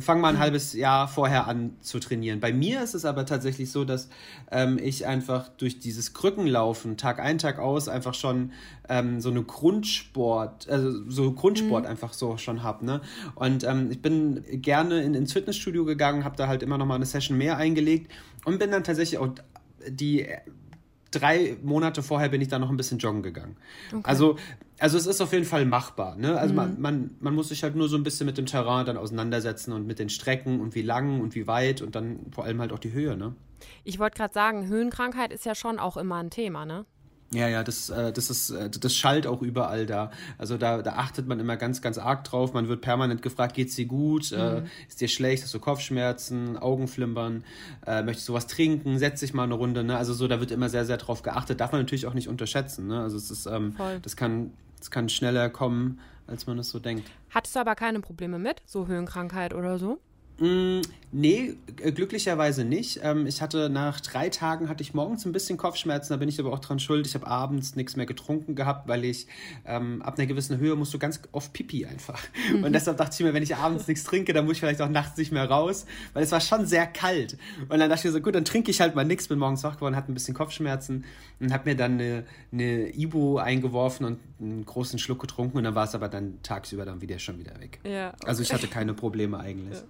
fang 0.00 0.20
mal 0.20 0.28
ein 0.28 0.38
halbes 0.38 0.72
Jahr 0.72 1.08
vorher 1.08 1.46
an 1.46 1.76
zu 1.80 1.98
trainieren. 1.98 2.40
Bei 2.40 2.52
mir 2.52 2.82
ist 2.82 2.94
es 2.94 3.04
aber 3.04 3.26
tatsächlich 3.26 3.70
so, 3.70 3.84
dass 3.84 4.08
ähm, 4.50 4.78
ich 4.82 5.06
einfach 5.06 5.48
durch 5.48 5.78
dieses 5.78 6.14
Krückenlaufen 6.14 6.96
Tag 6.96 7.20
ein, 7.20 7.38
Tag 7.38 7.58
aus 7.58 7.88
einfach 7.88 8.14
schon 8.14 8.52
ähm, 8.88 9.20
so 9.20 9.30
eine 9.30 9.42
Grundsport, 9.42 10.68
also 10.68 11.08
so 11.08 11.32
Grundsport 11.32 11.84
mhm. 11.84 11.90
einfach 11.90 12.12
so 12.12 12.36
schon 12.36 12.62
habe. 12.62 12.84
Ne? 12.84 13.00
Und 13.34 13.64
ähm, 13.64 13.90
ich 13.90 14.02
bin 14.02 14.44
gerne 14.62 15.02
in, 15.02 15.14
ins 15.14 15.32
Fitnessstudio 15.32 15.84
gegangen, 15.84 16.24
habe 16.24 16.36
da 16.36 16.48
halt 16.48 16.62
immer 16.62 16.78
noch 16.78 16.86
mal 16.86 16.96
eine 16.96 17.06
Session 17.06 17.36
mehr 17.36 17.56
eingelegt 17.56 18.10
und 18.44 18.58
bin 18.58 18.70
dann 18.70 18.84
tatsächlich 18.84 19.18
auch 19.18 19.28
die 19.88 20.26
drei 21.10 21.56
Monate 21.62 22.02
vorher 22.02 22.28
bin 22.28 22.40
ich 22.40 22.48
dann 22.48 22.60
noch 22.60 22.70
ein 22.70 22.76
bisschen 22.76 22.98
joggen 22.98 23.22
gegangen. 23.22 23.56
Okay. 23.92 24.02
Also, 24.04 24.36
also 24.78 24.98
es 24.98 25.06
ist 25.06 25.20
auf 25.20 25.32
jeden 25.32 25.44
Fall 25.44 25.64
machbar. 25.64 26.16
Ne? 26.16 26.38
Also 26.38 26.52
mhm. 26.52 26.56
man, 26.56 26.80
man, 26.80 27.10
man 27.20 27.34
muss 27.34 27.48
sich 27.48 27.62
halt 27.62 27.76
nur 27.76 27.88
so 27.88 27.96
ein 27.96 28.02
bisschen 28.02 28.26
mit 28.26 28.38
dem 28.38 28.46
Terrain 28.46 28.86
dann 28.86 28.96
auseinandersetzen 28.96 29.72
und 29.72 29.86
mit 29.86 29.98
den 29.98 30.08
Strecken 30.08 30.60
und 30.60 30.74
wie 30.74 30.82
lang 30.82 31.20
und 31.20 31.34
wie 31.34 31.46
weit 31.46 31.82
und 31.82 31.94
dann 31.94 32.20
vor 32.30 32.44
allem 32.44 32.60
halt 32.60 32.72
auch 32.72 32.78
die 32.78 32.92
Höhe. 32.92 33.16
Ne? 33.16 33.34
Ich 33.84 33.98
wollte 33.98 34.16
gerade 34.16 34.34
sagen, 34.34 34.68
Höhenkrankheit 34.68 35.32
ist 35.32 35.44
ja 35.44 35.54
schon 35.54 35.78
auch 35.78 35.96
immer 35.96 36.16
ein 36.16 36.30
Thema, 36.30 36.64
ne? 36.64 36.84
Ja, 37.30 37.46
ja, 37.46 37.62
das, 37.62 37.90
äh, 37.90 38.10
das 38.10 38.30
ist, 38.30 38.50
äh, 38.50 38.70
das 38.70 38.94
schallt 38.94 39.26
auch 39.26 39.42
überall 39.42 39.84
da. 39.84 40.10
Also 40.38 40.56
da, 40.56 40.80
da 40.80 40.94
achtet 40.94 41.28
man 41.28 41.38
immer 41.38 41.58
ganz, 41.58 41.82
ganz 41.82 41.98
arg 41.98 42.24
drauf. 42.24 42.54
Man 42.54 42.68
wird 42.68 42.80
permanent 42.80 43.20
gefragt, 43.20 43.54
geht's 43.54 43.74
dir 43.76 43.84
gut? 43.84 44.32
Äh, 44.32 44.36
mhm. 44.36 44.66
Äh, 44.66 44.68
ist 44.88 45.00
dir 45.00 45.08
schlecht? 45.08 45.42
Hast 45.42 45.52
du 45.52 45.58
Kopfschmerzen, 45.58 46.56
Augenflimmern? 46.56 47.44
Äh, 47.86 48.02
möchtest 48.02 48.28
du 48.30 48.32
was 48.32 48.46
trinken? 48.46 48.98
Setz 48.98 49.20
dich 49.20 49.34
mal 49.34 49.44
eine 49.44 49.54
Runde. 49.54 49.84
Ne? 49.84 49.98
Also 49.98 50.14
so, 50.14 50.26
da 50.26 50.40
wird 50.40 50.50
immer 50.50 50.70
sehr, 50.70 50.86
sehr 50.86 50.96
drauf 50.96 51.22
geachtet. 51.22 51.60
Darf 51.60 51.72
man 51.72 51.82
natürlich 51.82 52.06
auch 52.06 52.14
nicht 52.14 52.28
unterschätzen. 52.28 52.86
Ne? 52.86 53.00
Also 53.02 53.18
es 53.18 53.30
ist, 53.30 53.44
ähm, 53.44 53.76
das 54.02 54.16
kann, 54.16 54.52
das 54.78 54.90
kann 54.90 55.10
schneller 55.10 55.50
kommen, 55.50 56.00
als 56.26 56.46
man 56.46 56.58
es 56.58 56.70
so 56.70 56.78
denkt. 56.78 57.10
Hattest 57.28 57.56
du 57.56 57.60
aber 57.60 57.74
keine 57.74 58.00
Probleme 58.00 58.38
mit, 58.38 58.62
so 58.64 58.86
Höhenkrankheit 58.86 59.52
oder 59.52 59.78
so? 59.78 60.00
Mm, 60.40 60.82
nee, 61.10 61.54
äh, 61.82 61.90
glücklicherweise 61.90 62.64
nicht. 62.64 63.00
Ähm, 63.02 63.26
ich 63.26 63.42
hatte 63.42 63.68
nach 63.68 64.00
drei 64.00 64.28
Tagen 64.28 64.68
hatte 64.68 64.82
ich 64.82 64.94
morgens 64.94 65.26
ein 65.26 65.32
bisschen 65.32 65.58
Kopfschmerzen, 65.58 66.12
da 66.12 66.16
bin 66.16 66.28
ich 66.28 66.38
aber 66.38 66.52
auch 66.52 66.60
dran 66.60 66.78
schuld. 66.78 67.06
Ich 67.08 67.14
habe 67.14 67.26
abends 67.26 67.74
nichts 67.74 67.96
mehr 67.96 68.06
getrunken 68.06 68.54
gehabt, 68.54 68.86
weil 68.86 69.04
ich 69.04 69.26
ähm, 69.66 70.00
ab 70.02 70.16
einer 70.16 70.26
gewissen 70.26 70.58
Höhe 70.58 70.76
musst 70.76 70.94
du 70.94 70.98
ganz 70.98 71.20
oft 71.32 71.52
Pipi 71.52 71.86
einfach. 71.86 72.22
Mhm. 72.52 72.64
Und 72.64 72.72
deshalb 72.72 72.98
dachte 72.98 73.16
ich 73.18 73.26
mir, 73.26 73.34
wenn 73.34 73.42
ich 73.42 73.56
abends 73.56 73.88
nichts 73.88 74.04
trinke, 74.04 74.32
dann 74.32 74.44
muss 74.44 74.54
ich 74.54 74.60
vielleicht 74.60 74.80
auch 74.80 74.88
nachts 74.88 75.16
nicht 75.16 75.32
mehr 75.32 75.48
raus, 75.50 75.86
weil 76.12 76.22
es 76.22 76.30
war 76.30 76.40
schon 76.40 76.66
sehr 76.66 76.86
kalt. 76.86 77.36
Und 77.68 77.80
dann 77.80 77.90
dachte 77.90 78.00
ich 78.00 78.04
mir 78.04 78.12
so, 78.12 78.20
gut, 78.20 78.36
dann 78.36 78.44
trinke 78.44 78.70
ich 78.70 78.80
halt 78.80 78.94
mal 78.94 79.04
nichts, 79.04 79.26
bin 79.26 79.40
morgens 79.40 79.64
wach 79.64 79.74
geworden, 79.74 79.96
hatte 79.96 80.12
ein 80.12 80.14
bisschen 80.14 80.34
Kopfschmerzen 80.34 81.04
und 81.40 81.52
habe 81.52 81.70
mir 81.70 81.76
dann 81.76 81.94
eine, 81.94 82.24
eine 82.52 82.96
Ibu 82.96 83.38
eingeworfen 83.38 84.06
und 84.06 84.18
einen 84.40 84.64
großen 84.64 85.00
Schluck 85.00 85.20
getrunken 85.20 85.58
und 85.58 85.64
dann 85.64 85.74
war 85.74 85.84
es 85.84 85.96
aber 85.96 86.08
dann 86.08 86.38
tagsüber 86.44 86.84
dann 86.84 87.00
wieder 87.00 87.18
schon 87.18 87.40
wieder 87.40 87.58
weg. 87.58 87.80
Ja, 87.82 88.10
okay. 88.10 88.26
Also 88.26 88.42
ich 88.42 88.52
hatte 88.52 88.68
keine 88.68 88.94
Probleme 88.94 89.40
eigentlich. 89.40 89.78
Ja. 89.78 89.84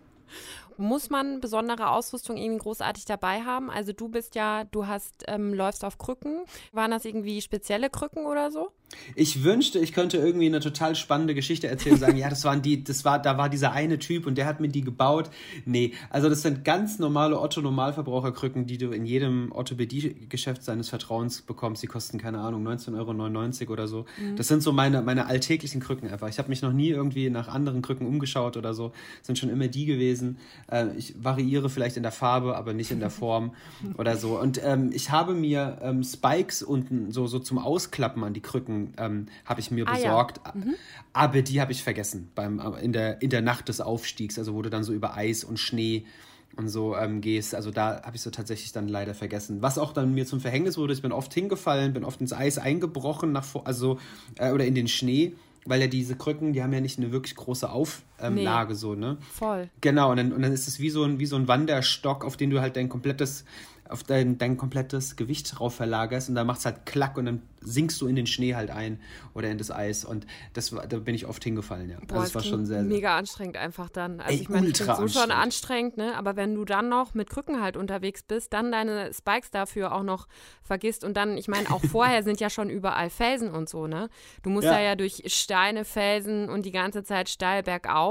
Muss 0.77 1.11
man 1.11 1.41
besondere 1.41 1.91
Ausrüstung 1.91 2.37
irgendwie 2.37 2.63
großartig 2.63 3.05
dabei 3.05 3.43
haben? 3.43 3.71
Also 3.71 3.93
du 3.93 4.09
bist 4.09 4.35
ja, 4.35 4.65
du 4.65 4.87
hast, 4.87 5.25
ähm, 5.27 5.53
läufst 5.53 5.85
auf 5.85 5.99
Krücken. 5.99 6.45
Waren 6.73 6.93
das 6.93 7.05
irgendwie 7.05 7.41
spezielle 7.43 7.91
Krücken 7.91 8.27
oder 8.27 8.51
so? 8.51 8.71
Ich 9.15 9.45
wünschte, 9.45 9.79
ich 9.79 9.93
könnte 9.93 10.19
irgendwie 10.19 10.47
eine 10.47 10.61
total 10.61 10.95
spannende 10.95 11.35
Geschichte 11.35 11.69
erzählen 11.69 11.95
und 11.95 12.01
sagen, 12.01 12.17
ja, 12.17 12.29
das 12.29 12.45
waren 12.45 12.63
die, 12.63 12.83
das 12.85 13.05
war, 13.05 13.19
da 13.21 13.39
war 13.39 13.49
dieser 13.49 13.73
eine 13.73 13.99
Typ 13.99 14.27
und 14.27 14.37
der 14.39 14.47
hat 14.47 14.61
mir 14.61 14.69
die 14.69 14.83
gebaut. 14.83 15.31
Nee, 15.65 15.93
also 16.11 16.29
das 16.29 16.43
sind 16.43 16.65
ganz 16.65 16.99
normale 16.99 17.41
Otto-Normalverbraucherkrücken, 17.41 18.67
die 18.67 18.79
du 18.79 18.91
in 18.91 19.05
jedem 19.05 19.53
Orthopädie-Geschäft 19.53 20.63
seines 20.63 20.89
Vertrauens 20.89 21.43
bekommst. 21.43 21.83
Die 21.83 21.87
kosten, 21.87 22.19
keine 22.19 22.41
Ahnung, 22.41 22.67
19,99 22.67 23.63
Euro 23.63 23.73
oder 23.73 23.89
so. 23.89 24.07
Mhm. 24.21 24.37
Das 24.37 24.49
sind 24.49 24.63
so 24.63 24.73
meine, 24.73 25.03
meine 25.03 25.27
alltäglichen 25.27 25.81
Krücken 25.81 26.09
einfach. 26.09 26.29
Ich 26.29 26.39
habe 26.39 26.49
mich 26.49 26.63
noch 26.63 26.73
nie 26.73 26.89
irgendwie 26.89 27.31
nach 27.31 27.49
anderen 27.49 27.83
Krücken 27.83 28.07
umgeschaut 28.07 28.57
oder 28.57 28.75
so. 28.75 28.93
Das 29.19 29.27
sind 29.27 29.39
schon 29.39 29.51
immer 29.51 29.69
die 29.69 29.87
gewesen. 29.87 30.39
Äh, 30.71 30.87
ich 30.97 31.15
variiere 31.23 31.69
vielleicht 31.69 31.97
in 31.97 32.03
der 32.03 32.13
Farbe, 32.13 32.57
aber 32.57 32.73
nicht 32.73 32.91
in 32.91 33.01
der 33.01 33.11
Form 33.11 33.53
oder 33.99 34.17
so. 34.17 34.39
Und 34.39 34.61
ähm, 34.65 34.91
ich 34.93 35.11
habe 35.11 35.35
mir 35.35 35.79
ähm, 35.83 36.03
Spikes 36.03 36.63
unten 36.63 37.13
so, 37.13 37.27
so 37.27 37.39
zum 37.39 37.59
Ausklappen 37.59 38.25
an 38.25 38.33
die 38.33 38.41
Krücken 38.41 38.78
ähm, 38.97 39.27
habe 39.45 39.61
ich 39.61 39.71
mir 39.71 39.87
ah, 39.87 39.95
besorgt. 39.95 40.41
Ja. 40.45 40.53
Mhm. 40.55 40.75
Aber 41.13 41.43
die 41.43 41.61
habe 41.61 41.73
ich 41.73 41.83
vergessen 41.83 42.31
beim, 42.35 42.59
äh, 42.61 42.83
in, 42.83 42.93
der, 42.93 43.21
in 43.23 43.31
der 43.31 43.43
Nacht 43.43 43.69
des 43.69 43.81
Aufstiegs, 43.81 44.39
also 44.39 44.55
wo 44.55 44.63
du 44.63 44.71
dann 44.71 44.85
so 44.85 44.93
über 44.93 45.17
Eis 45.17 45.45
und 45.45 45.59
Schnee 45.59 46.05
und 46.57 46.69
so 46.69 46.97
ähm, 46.97 47.21
gehst. 47.21 47.55
Also 47.55 47.71
da 47.71 48.03
habe 48.03 48.17
ich 48.17 48.23
so 48.23 48.31
tatsächlich 48.31 48.73
dann 48.73 48.89
leider 48.89 49.15
vergessen. 49.15 49.63
Was 49.63 49.79
auch 49.79 49.93
dann 49.93 50.15
mir 50.15 50.27
zum 50.27 50.41
Verhängnis 50.41 50.77
wurde, 50.77 50.93
ich 50.93 51.03
bin 51.03 51.13
oft 51.13 51.33
hingefallen, 51.33 51.93
bin 51.93 52.05
oft 52.05 52.21
ins 52.21 52.33
Eis 52.33 52.59
eingebrochen, 52.59 53.33
nach, 53.33 53.47
also, 53.65 53.99
äh, 54.39 54.51
oder 54.51 54.65
in 54.65 54.75
den 54.75 54.89
Schnee 54.89 55.35
weil 55.69 55.81
ja 55.81 55.87
diese 55.87 56.17
Krücken, 56.17 56.53
die 56.53 56.63
haben 56.63 56.73
ja 56.73 56.81
nicht 56.81 56.99
eine 56.99 57.13
wirklich 57.13 57.37
große 57.37 57.71
Auflage, 58.19 58.73
nee, 58.73 58.79
so, 58.79 58.95
ne? 58.95 59.19
Voll. 59.33 59.69
Genau, 59.81 60.11
und 60.11 60.17
dann, 60.17 60.33
und 60.33 60.43
dann 60.43 60.53
ist 60.53 60.69
es 60.69 60.81
wie 60.81 60.91
so, 60.91 61.05
ein, 61.05 61.19
wie 61.19 61.27
so 61.27 61.37
ein 61.37 61.49
Wanderstock, 61.49 62.25
auf 62.25 62.37
den 62.37 62.51
du 62.51 62.61
halt 62.61 62.77
dein 62.77 62.89
komplettes 62.89 63.45
auf 63.89 64.05
dein, 64.05 64.39
dein 64.39 64.57
komplettes 64.57 65.17
Gewicht 65.17 65.59
drauf 65.59 65.75
verlagerst 65.75 66.29
und 66.29 66.35
dann 66.35 66.47
macht 66.47 66.59
es 66.59 66.67
halt 66.67 66.85
klack 66.87 67.17
und 67.17 67.27
dann 67.27 67.43
sinkst 67.61 68.01
du 68.01 68.07
in 68.07 68.17
den 68.17 68.27
Schnee 68.27 68.55
halt 68.55 68.71
ein 68.71 69.01
oder 69.35 69.51
in 69.51 69.59
das 69.59 69.71
Eis 69.71 70.05
und 70.05 70.27
das 70.53 70.73
war, 70.73 70.87
da 70.87 70.99
bin 70.99 71.15
ich 71.15 71.27
oft 71.27 71.43
hingefallen, 71.43 71.91
ja. 71.91 71.99
Boah, 72.07 72.21
also 72.21 72.25
das 72.25 72.35
war 72.35 72.43
schon 72.43 72.67
sehr, 72.67 72.81
sehr 72.81 72.89
mega 72.89 73.17
anstrengend 73.17 73.57
einfach 73.57 73.89
dann. 73.89 74.21
Also 74.21 74.33
Ey, 74.33 74.43
ich 74.43 74.49
meine, 74.49 74.73
so 74.75 75.09
schon 75.09 75.31
anstrengend, 75.31 75.97
ne? 75.97 76.17
Aber 76.17 76.37
wenn 76.37 76.55
du 76.55 76.65
dann 76.65 76.89
noch 76.89 77.15
mit 77.15 77.31
Krücken 77.31 77.61
halt 77.61 77.77
unterwegs 77.77 78.23
bist, 78.23 78.53
dann 78.53 78.71
deine 78.71 79.13
Spikes 79.13 79.51
dafür 79.51 79.93
auch 79.93 80.03
noch 80.03 80.29
vergisst 80.63 81.05
und 81.05 81.17
dann, 81.17 81.37
ich 81.37 81.49
meine, 81.49 81.71
auch 81.71 81.83
vorher 81.91 82.23
sind 82.23 82.41
ja 82.41 82.51
schon 82.51 82.71
überall 82.71 83.11
Felsen 83.11 83.51
und 83.51 83.69
so, 83.69 83.87
ne? 83.87 84.09
Du 84.43 84.51
musst 84.51 84.67
ja. 84.67 84.73
da 84.73 84.81
ja 84.81 84.95
durch 84.95 85.23
Steine, 85.27 85.85
Felsen 85.85 86.49
und 86.49 86.65
die 86.65 86.73
ganze 86.73 87.03
Zeit 87.03 87.29
steil 87.29 87.63
bergauf. 87.63 88.08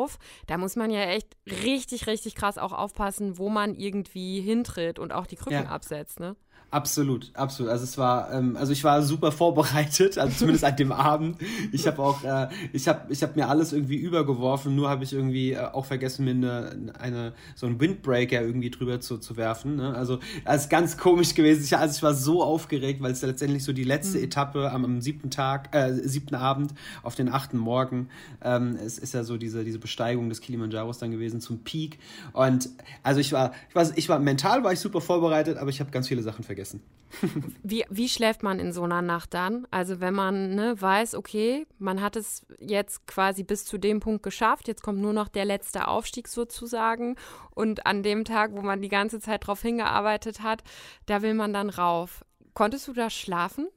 Da 0.48 0.58
muss 0.58 0.76
man 0.76 0.92
ja 0.92 1.02
echt 1.02 1.36
richtig, 1.46 2.08
richtig 2.08 2.36
krass 2.36 2.58
auch 2.58 2.74
aufpassen, 2.74 3.38
wo 3.38 3.50
man 3.50 3.76
irgendwie 3.76 4.42
hintritt 4.42 5.00
und 5.00 5.12
auch 5.12 5.26
die 5.28 5.36
Krücken 5.36 5.64
ja. 5.64 5.70
absetzt, 5.70 6.20
ne? 6.20 6.36
Absolut, 6.70 7.32
absolut. 7.34 7.72
Also 7.72 7.86
es 7.86 7.98
war, 7.98 8.34
ähm, 8.34 8.58
also 8.58 8.74
ich 8.74 8.84
war 8.84 9.02
super 9.02 9.32
vorbereitet, 9.32 10.18
also 10.18 10.36
zumindest 10.36 10.66
an 10.66 10.76
dem 10.76 10.92
Abend. 10.92 11.38
Ich 11.72 11.88
habe 11.88 12.02
auch, 12.02 12.26
äh, 12.26 12.50
ich 12.74 12.90
habe, 12.90 13.12
ich 13.12 13.24
habe 13.24 13.34
mir 13.36 13.48
alles 13.48 13.72
irgendwie 13.72 13.96
übergeworfen. 13.96 14.76
Nur 14.76 14.90
habe 14.90 15.06
ich 15.06 15.14
irgendwie 15.14 15.54
äh, 15.54 15.60
auch 15.60 15.86
vergessen, 15.86 16.26
mir 16.26 16.32
eine, 16.32 16.94
eine 17.00 17.34
so 17.56 17.68
einen 17.68 17.80
Windbreaker 17.80 18.42
irgendwie 18.42 18.70
drüber 18.70 19.00
zu, 19.00 19.18
zu 19.18 19.38
werfen. 19.38 19.78
Ne? 19.78 19.96
Also 19.96 20.20
es 20.44 20.64
ist 20.64 20.70
ganz 20.70 20.98
komisch 20.98 21.36
gewesen. 21.36 21.64
Ich, 21.64 21.78
also 21.78 21.96
ich 21.96 22.04
war 22.04 22.14
so 22.14 22.44
aufgeregt, 22.44 23.02
weil 23.02 23.14
es 23.14 23.22
letztendlich 23.22 23.64
so 23.64 23.72
die 23.72 23.86
letzte 23.86 24.18
mhm. 24.18 24.26
Etappe 24.26 24.70
am, 24.70 24.84
am, 24.84 25.00
siebten 25.00 25.30
Tag, 25.30 25.74
äh, 25.74 25.94
siebten 25.94 26.36
Abend 26.36 26.74
auf 27.02 27.16
den 27.16 27.30
achten 27.30 27.58
Morgen. 27.58 28.10
Ähm, 28.44 28.78
es 28.86 28.98
ist 28.98 29.14
ja 29.14 29.24
so 29.24 29.38
diese 29.38 29.64
diese 29.64 29.80
Besteigung 29.80 30.28
des 30.28 30.42
Kilimanjaros 30.42 30.98
dann 30.98 31.12
gewesen 31.12 31.40
zum 31.40 31.60
Peak. 31.60 31.98
Und 32.34 32.70
also 33.04 33.22
ich 33.22 33.32
war, 33.32 33.54
ich 33.70 33.76
war, 33.76 33.90
ich 33.96 34.10
war 34.10 34.20
mental 34.20 34.66
war 34.66 34.74
ich 34.74 34.80
super 34.82 35.00
vorbereitet, 35.00 35.58
aber 35.58 35.70
ich 35.70 35.80
habe 35.80 35.92
ganz 35.92 36.10
viele 36.10 36.22
Sachen 36.22 36.44
vergessen 36.44 36.57
vergessen. 36.58 36.82
wie, 37.64 37.86
wie 37.90 38.10
schläft 38.10 38.44
man 38.44 38.60
in 38.60 38.74
so 38.74 38.84
einer 38.84 39.02
Nacht 39.02 39.34
dann? 39.34 39.66
Also 39.72 40.02
wenn 40.02 40.14
man 40.14 40.56
ne, 40.56 40.76
weiß, 40.80 41.16
okay, 41.16 41.66
man 41.80 42.02
hat 42.02 42.18
es 42.18 42.46
jetzt 42.60 43.08
quasi 43.08 43.44
bis 43.44 43.64
zu 43.64 43.78
dem 43.78 44.02
Punkt 44.02 44.24
geschafft, 44.24 44.68
jetzt 44.68 44.84
kommt 44.84 45.00
nur 45.00 45.14
noch 45.14 45.30
der 45.30 45.46
letzte 45.46 45.88
Aufstieg 45.88 46.28
sozusagen 46.28 47.16
und 47.52 47.86
an 47.86 48.04
dem 48.04 48.26
Tag, 48.26 48.52
wo 48.54 48.62
man 48.62 48.82
die 48.82 48.90
ganze 48.90 49.22
Zeit 49.22 49.48
drauf 49.48 49.62
hingearbeitet 49.62 50.42
hat, 50.42 50.64
da 51.06 51.22
will 51.22 51.34
man 51.34 51.54
dann 51.54 51.70
rauf. 51.70 52.26
Konntest 52.54 52.90
du 52.90 52.94
da 52.94 53.10
schlafen? 53.10 53.70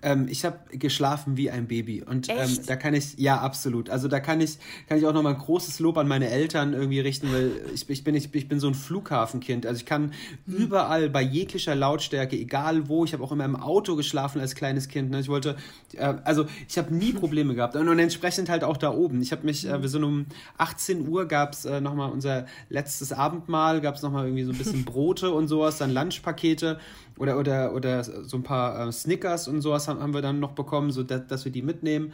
Ähm, 0.00 0.28
ich 0.30 0.44
habe 0.44 0.58
geschlafen 0.70 1.36
wie 1.36 1.50
ein 1.50 1.66
Baby 1.66 2.02
und 2.02 2.28
ähm, 2.28 2.58
da 2.66 2.76
kann 2.76 2.94
ich 2.94 3.18
ja 3.18 3.40
absolut. 3.40 3.90
Also 3.90 4.06
da 4.06 4.20
kann 4.20 4.40
ich 4.40 4.58
kann 4.88 4.96
ich 4.96 5.04
auch 5.06 5.12
noch 5.12 5.22
mal 5.22 5.34
ein 5.34 5.38
großes 5.38 5.80
Lob 5.80 5.98
an 5.98 6.06
meine 6.06 6.30
Eltern 6.30 6.72
irgendwie 6.72 7.00
richten, 7.00 7.32
weil 7.32 7.50
ich, 7.74 7.88
ich 7.90 8.04
bin 8.04 8.14
ich, 8.14 8.32
ich 8.32 8.48
bin 8.48 8.60
so 8.60 8.68
ein 8.68 8.74
Flughafenkind. 8.74 9.66
Also 9.66 9.80
ich 9.80 9.86
kann 9.86 10.12
mhm. 10.46 10.54
überall 10.54 11.10
bei 11.10 11.20
jeglicher 11.20 11.74
Lautstärke, 11.74 12.36
egal 12.36 12.88
wo. 12.88 13.04
Ich 13.04 13.12
habe 13.12 13.24
auch 13.24 13.32
immer 13.32 13.44
im 13.44 13.56
Auto 13.56 13.96
geschlafen 13.96 14.40
als 14.40 14.54
kleines 14.54 14.86
Kind. 14.86 15.10
Ne? 15.10 15.18
Ich 15.18 15.28
wollte 15.28 15.56
äh, 15.94 16.14
also 16.22 16.46
ich 16.68 16.78
habe 16.78 16.94
nie 16.94 17.12
Probleme 17.12 17.56
gehabt 17.56 17.74
und, 17.74 17.88
und, 17.88 17.98
entsprechend 17.98 18.48
halt 18.48 18.62
auch 18.62 18.76
da 18.76 18.92
oben. 18.92 19.20
Ich 19.20 19.32
habe 19.32 19.44
mich 19.44 19.66
äh, 19.66 19.82
wir 19.82 19.88
sind 19.88 20.04
um 20.04 20.26
18 20.58 21.08
Uhr 21.08 21.26
gab's 21.26 21.64
äh, 21.64 21.80
noch 21.80 21.94
mal 21.94 22.06
unser 22.06 22.46
letztes 22.68 23.12
Abendmahl, 23.12 23.80
gab's 23.80 24.02
noch 24.02 24.12
mal 24.12 24.26
irgendwie 24.26 24.44
so 24.44 24.52
ein 24.52 24.58
bisschen 24.58 24.84
Brote 24.84 25.32
und 25.32 25.48
sowas, 25.48 25.78
dann 25.78 25.92
Lunchpakete 25.92 26.78
oder, 27.18 27.38
oder, 27.38 27.74
oder 27.74 28.04
so 28.04 28.36
ein 28.36 28.42
paar 28.42 28.88
äh, 28.88 28.92
Snickers 28.92 29.48
und 29.48 29.60
sowas 29.60 29.88
haben, 29.88 30.00
haben 30.00 30.14
wir 30.14 30.22
dann 30.22 30.40
noch 30.40 30.52
bekommen, 30.52 30.90
so 30.90 31.02
dass, 31.02 31.26
dass 31.26 31.44
wir 31.44 31.52
die 31.52 31.62
mitnehmen. 31.62 32.12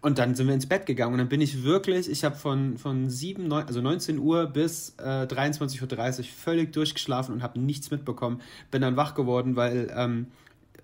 Und 0.00 0.18
dann 0.18 0.34
sind 0.34 0.48
wir 0.48 0.54
ins 0.54 0.66
Bett 0.66 0.84
gegangen 0.84 1.12
und 1.12 1.18
dann 1.18 1.28
bin 1.28 1.40
ich 1.40 1.62
wirklich, 1.62 2.10
ich 2.10 2.24
habe 2.24 2.34
von, 2.34 2.76
von 2.76 3.08
7, 3.08 3.46
9, 3.46 3.66
also 3.68 3.80
19 3.80 4.18
Uhr 4.18 4.46
bis 4.46 4.96
äh, 4.98 5.26
23.30 5.26 6.18
Uhr 6.18 6.24
völlig 6.24 6.72
durchgeschlafen 6.72 7.32
und 7.32 7.42
habe 7.42 7.60
nichts 7.60 7.92
mitbekommen. 7.92 8.40
Bin 8.72 8.82
dann 8.82 8.96
wach 8.96 9.14
geworden, 9.14 9.54
weil 9.54 9.92
ähm, 9.96 10.26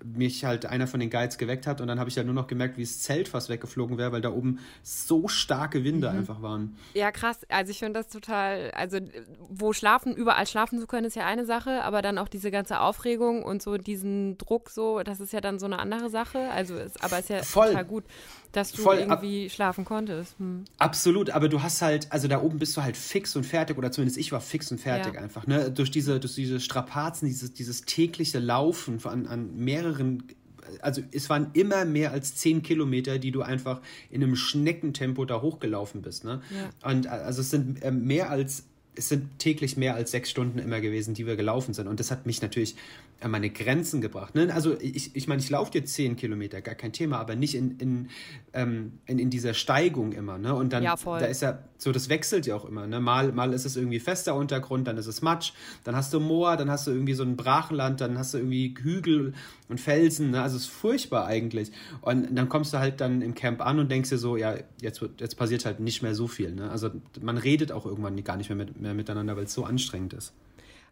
mich 0.03 0.45
halt 0.45 0.65
einer 0.65 0.87
von 0.87 0.99
den 0.99 1.09
Guides 1.09 1.37
geweckt 1.37 1.67
hat 1.67 1.81
und 1.81 1.87
dann 1.87 1.99
habe 1.99 2.09
ich 2.09 2.15
ja 2.15 2.23
nur 2.23 2.33
noch 2.33 2.47
gemerkt, 2.47 2.77
wie 2.77 2.83
das 2.83 2.99
Zelt 3.01 3.27
fast 3.27 3.49
weggeflogen 3.49 3.97
wäre, 3.97 4.11
weil 4.11 4.21
da 4.21 4.31
oben 4.31 4.59
so 4.83 5.27
starke 5.27 5.83
Winde 5.83 6.09
mhm. 6.11 6.19
einfach 6.19 6.41
waren. 6.41 6.77
Ja, 6.93 7.11
krass. 7.11 7.39
Also 7.49 7.71
ich 7.71 7.79
finde 7.79 7.99
das 7.99 8.09
total, 8.09 8.71
also 8.71 8.99
wo 9.49 9.73
schlafen, 9.73 10.15
überall 10.15 10.47
schlafen 10.47 10.79
zu 10.79 10.87
können, 10.87 11.05
ist 11.05 11.15
ja 11.15 11.25
eine 11.25 11.45
Sache, 11.45 11.83
aber 11.83 12.01
dann 12.01 12.17
auch 12.17 12.27
diese 12.27 12.51
ganze 12.51 12.79
Aufregung 12.79 13.43
und 13.43 13.61
so 13.61 13.77
diesen 13.77 14.37
Druck 14.37 14.69
so, 14.69 15.03
das 15.03 15.19
ist 15.19 15.33
ja 15.33 15.41
dann 15.41 15.59
so 15.59 15.65
eine 15.65 15.79
andere 15.79 16.09
Sache. 16.09 16.49
Also 16.51 16.75
ist, 16.75 17.03
aber 17.03 17.19
ist 17.19 17.29
ja 17.29 17.43
Voll. 17.43 17.67
total 17.67 17.85
gut 17.85 18.03
dass 18.51 18.71
du 18.71 18.81
Voll, 18.81 18.99
irgendwie 18.99 19.45
ab, 19.45 19.51
schlafen 19.51 19.85
konntest. 19.85 20.37
Hm. 20.39 20.65
Absolut, 20.77 21.29
aber 21.29 21.49
du 21.49 21.61
hast 21.61 21.81
halt, 21.81 22.11
also 22.11 22.27
da 22.27 22.41
oben 22.41 22.59
bist 22.59 22.75
du 22.75 22.81
halt 22.81 22.97
fix 22.97 23.35
und 23.35 23.45
fertig, 23.45 23.77
oder 23.77 23.91
zumindest 23.91 24.17
ich 24.17 24.31
war 24.31 24.41
fix 24.41 24.71
und 24.71 24.79
fertig 24.79 25.15
ja. 25.15 25.21
einfach, 25.21 25.45
ne? 25.47 25.71
Durch 25.71 25.91
diese, 25.91 26.19
durch 26.19 26.35
diese 26.35 26.59
Strapazen, 26.59 27.27
dieses, 27.27 27.53
dieses 27.53 27.81
tägliche 27.81 28.39
Laufen 28.39 28.99
an, 29.05 29.27
an 29.27 29.55
mehreren 29.55 30.23
also 30.81 31.01
es 31.11 31.29
waren 31.29 31.49
immer 31.53 31.85
mehr 31.85 32.11
als 32.11 32.35
zehn 32.35 32.61
Kilometer, 32.61 33.17
die 33.17 33.31
du 33.31 33.41
einfach 33.41 33.81
in 34.09 34.23
einem 34.23 34.35
Schneckentempo 34.35 35.25
da 35.25 35.41
hochgelaufen 35.41 36.01
bist. 36.01 36.23
Ne? 36.23 36.41
Ja. 36.51 36.91
Und 36.91 37.07
also 37.07 37.41
es 37.41 37.49
sind 37.49 37.81
äh, 37.81 37.91
mehr 37.91 38.29
als 38.29 38.65
es 38.99 39.09
sind 39.09 39.39
täglich 39.39 39.77
mehr 39.77 39.95
als 39.95 40.11
sechs 40.11 40.29
Stunden 40.29 40.59
immer 40.59 40.81
gewesen, 40.81 41.13
die 41.13 41.25
wir 41.25 41.37
gelaufen 41.37 41.73
sind. 41.73 41.87
Und 41.87 41.99
das 41.99 42.11
hat 42.11 42.25
mich 42.25 42.41
natürlich 42.41 42.75
an 43.21 43.31
meine 43.31 43.49
Grenzen 43.49 44.01
gebracht. 44.01 44.35
Ne? 44.35 44.53
Also 44.53 44.79
ich, 44.79 45.15
ich 45.15 45.27
meine, 45.27 45.41
ich 45.41 45.49
laufe 45.49 45.71
jetzt 45.73 45.93
zehn 45.93 46.15
Kilometer, 46.15 46.61
gar 46.61 46.75
kein 46.75 46.93
Thema, 46.93 47.17
aber 47.17 47.35
nicht 47.35 47.55
in, 47.55 47.77
in, 47.77 48.09
ähm, 48.53 48.93
in, 49.05 49.19
in, 49.19 49.29
dieser 49.29 49.53
Steigung 49.53 50.11
immer. 50.11 50.37
Ne? 50.37 50.53
Und 50.53 50.71
dann, 50.73 50.83
ja, 50.83 50.95
da 50.95 51.25
ist 51.25 51.41
ja, 51.41 51.59
so 51.77 51.91
das 51.91 52.09
wechselt 52.09 52.45
ja 52.45 52.55
auch 52.55 52.65
immer. 52.65 52.87
Ne? 52.87 52.99
Mal, 52.99 53.31
mal 53.31 53.53
ist 53.53 53.65
es 53.65 53.75
irgendwie 53.75 53.99
fester 53.99 54.35
Untergrund, 54.35 54.87
dann 54.87 54.97
ist 54.97 55.07
es 55.07 55.21
Matsch, 55.21 55.53
dann 55.83 55.95
hast 55.95 56.13
du 56.13 56.19
Moor, 56.19 56.57
dann 56.57 56.69
hast 56.69 56.87
du 56.87 56.91
irgendwie 56.91 57.13
so 57.13 57.23
ein 57.23 57.35
Brachenland, 57.35 58.01
dann 58.01 58.17
hast 58.17 58.33
du 58.33 58.37
irgendwie 58.37 58.73
Hügel 58.81 59.33
und 59.69 59.79
Felsen. 59.79 60.31
Ne? 60.31 60.41
Also 60.41 60.57
es 60.57 60.63
ist 60.63 60.69
furchtbar 60.69 61.25
eigentlich. 61.25 61.71
Und 62.01 62.35
dann 62.35 62.49
kommst 62.49 62.73
du 62.73 62.79
halt 62.79 62.99
dann 62.99 63.21
im 63.21 63.35
Camp 63.35 63.61
an 63.61 63.79
und 63.79 63.89
denkst 63.89 64.09
dir 64.09 64.17
so, 64.17 64.35
ja, 64.35 64.55
jetzt, 64.81 65.01
jetzt 65.19 65.37
passiert 65.37 65.65
halt 65.65 65.79
nicht 65.79 66.01
mehr 66.01 66.15
so 66.15 66.27
viel. 66.27 66.53
Ne? 66.53 66.69
Also 66.69 66.89
man 67.21 67.37
redet 67.37 67.71
auch 67.71 67.85
irgendwann 67.85 68.21
gar 68.23 68.35
nicht 68.35 68.49
mehr, 68.49 68.57
mit, 68.57 68.79
mehr 68.81 68.93
miteinander, 68.93 69.37
weil 69.37 69.45
es 69.45 69.53
so 69.53 69.63
anstrengend 69.63 70.13
ist. 70.13 70.33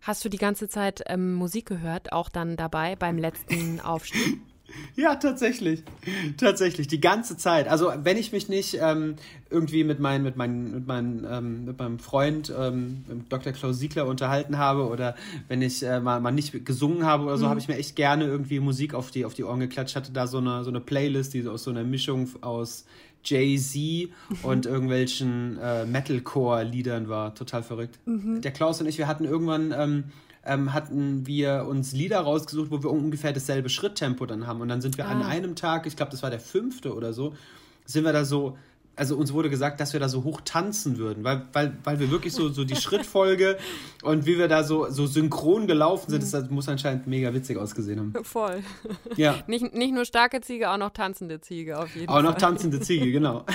Hast 0.01 0.24
du 0.24 0.29
die 0.29 0.38
ganze 0.38 0.69
Zeit 0.69 1.03
ähm, 1.07 1.34
Musik 1.34 1.65
gehört, 1.65 2.13
auch 2.13 2.29
dann 2.29 2.55
dabei 2.55 2.96
beim 2.96 3.17
letzten 3.17 3.79
Aufstieg? 3.84 4.39
Ja, 4.96 5.16
tatsächlich. 5.16 5.84
Tatsächlich, 6.38 6.88
die 6.88 7.00
ganze 7.00 7.38
Zeit. 7.38 7.68
Also 7.68 7.92
wenn 8.04 8.18
ich 8.18 8.32
mich 8.32 8.50
nicht 8.50 8.78
ähm, 8.82 9.16
irgendwie 9.50 9.84
mit, 9.84 10.00
mein, 10.00 10.24
mit, 10.24 10.36
mein, 10.36 10.72
mit, 10.72 10.88
mein, 10.88 11.26
ähm, 11.30 11.66
mit 11.66 11.80
meinem 11.80 12.00
Freund 12.00 12.52
ähm, 12.58 13.04
Dr. 13.30 13.54
Klaus 13.54 13.80
Siegler 13.80 14.08
unterhalten 14.08 14.58
habe 14.58 14.88
oder 14.88 15.16
wenn 15.48 15.62
ich 15.62 15.84
äh, 15.84 16.00
mal, 16.00 16.20
mal 16.20 16.32
nicht 16.32 16.66
gesungen 16.66 17.06
habe 17.06 17.26
oder 17.26 17.38
so, 17.38 17.46
mhm. 17.46 17.50
habe 17.50 17.60
ich 17.60 17.68
mir 17.68 17.78
echt 17.78 17.96
gerne 17.96 18.26
irgendwie 18.26 18.60
Musik 18.60 18.94
auf 18.94 19.12
die, 19.12 19.26
auf 19.26 19.34
die 19.34 19.44
Ohren 19.44 19.60
geklatscht. 19.60 19.92
Ich 19.92 19.96
hatte 19.96 20.12
da 20.12 20.28
so 20.28 20.40
eine, 20.40 20.64
so 20.64 20.70
eine 20.70 20.82
Playlist, 20.82 21.34
die 21.34 21.48
aus 21.48 21.64
so 21.64 21.72
einer 21.72 21.84
Mischung 21.84 22.30
aus 22.42 22.86
Jay-Z 23.24 24.10
und 24.44 24.66
irgendwelchen 24.68 25.58
äh, 25.60 25.86
Metalcore-Liedern 25.86 27.08
war. 27.08 27.36
Total 27.36 27.64
verrückt. 27.64 28.00
Mhm. 28.06 28.42
Der 28.42 28.52
Klaus 28.52 28.82
und 28.82 28.88
ich, 28.88 28.98
wir 28.98 29.08
hatten 29.08 29.26
irgendwann 29.26 30.12
ähm, 30.48 30.74
hatten 30.74 31.27
wir 31.27 31.66
uns 31.68 31.92
Lieder 31.94 32.20
rausgesucht, 32.20 32.72
wo 32.72 32.82
wir 32.84 32.92
ungefähr 32.92 33.34
dasselbe 33.34 33.70
Schritttempo 33.70 34.25
dann 34.25 34.48
haben. 34.48 34.62
Und 34.62 34.70
dann 34.70 34.82
sind 34.82 34.98
wir 34.98 35.08
ah. 35.08 35.12
an 35.12 35.22
einem 35.22 35.56
Tag, 35.56 35.86
ich 35.86 35.96
glaube, 35.96 36.12
das 36.12 36.24
war 36.24 36.30
der 36.30 36.39
fünfte 36.39 36.96
oder 36.96 37.13
so, 37.13 37.34
sind 37.86 38.04
wir 38.04 38.13
da 38.13 38.25
so 38.25 38.58
also 38.98 39.16
uns 39.16 39.32
wurde 39.32 39.50
gesagt, 39.50 39.80
dass 39.80 39.94
wir 39.94 40.00
da 40.00 40.10
so 40.10 40.24
hoch 40.24 40.42
tanzen 40.44 40.98
würden, 40.98 41.24
weil, 41.24 41.44
weil, 41.54 41.77
weil 41.84 42.00
wir 42.00 42.12
wirklich 42.12 42.34
so, 42.34 42.50
so 42.50 42.66
die 42.66 42.75
Schrittfolge 42.75 43.58
und 44.04 44.25
wie 44.25 44.38
wir 44.38 44.48
da 44.48 44.63
so, 44.63 44.89
so 44.89 45.06
synchron 45.06 45.68
gelaufen 45.68 46.10
sind, 46.10 46.24
das 46.34 46.50
muss 46.50 46.68
anscheinend 46.68 47.08
mega 47.08 47.34
witzig 47.34 47.58
ausgesehen 47.58 48.00
haben. 48.00 48.24
Voll. 48.24 48.63
Ja. 49.16 49.36
Nicht, 49.48 49.74
nicht 49.74 49.94
nur 49.94 50.04
starke 50.04 50.42
Ziege, 50.42 50.72
auch 50.72 50.77
noch 50.77 50.89
tanzende 50.89 51.39
Ziege 51.39 51.77
auf 51.77 51.96
jeden 51.96 52.10
auch 52.10 52.16
Fall. 52.16 52.25
Auch 52.25 52.30
noch 52.32 52.38
tanzende 52.38 52.80
Ziege, 52.80 53.12
genau. 53.12 53.46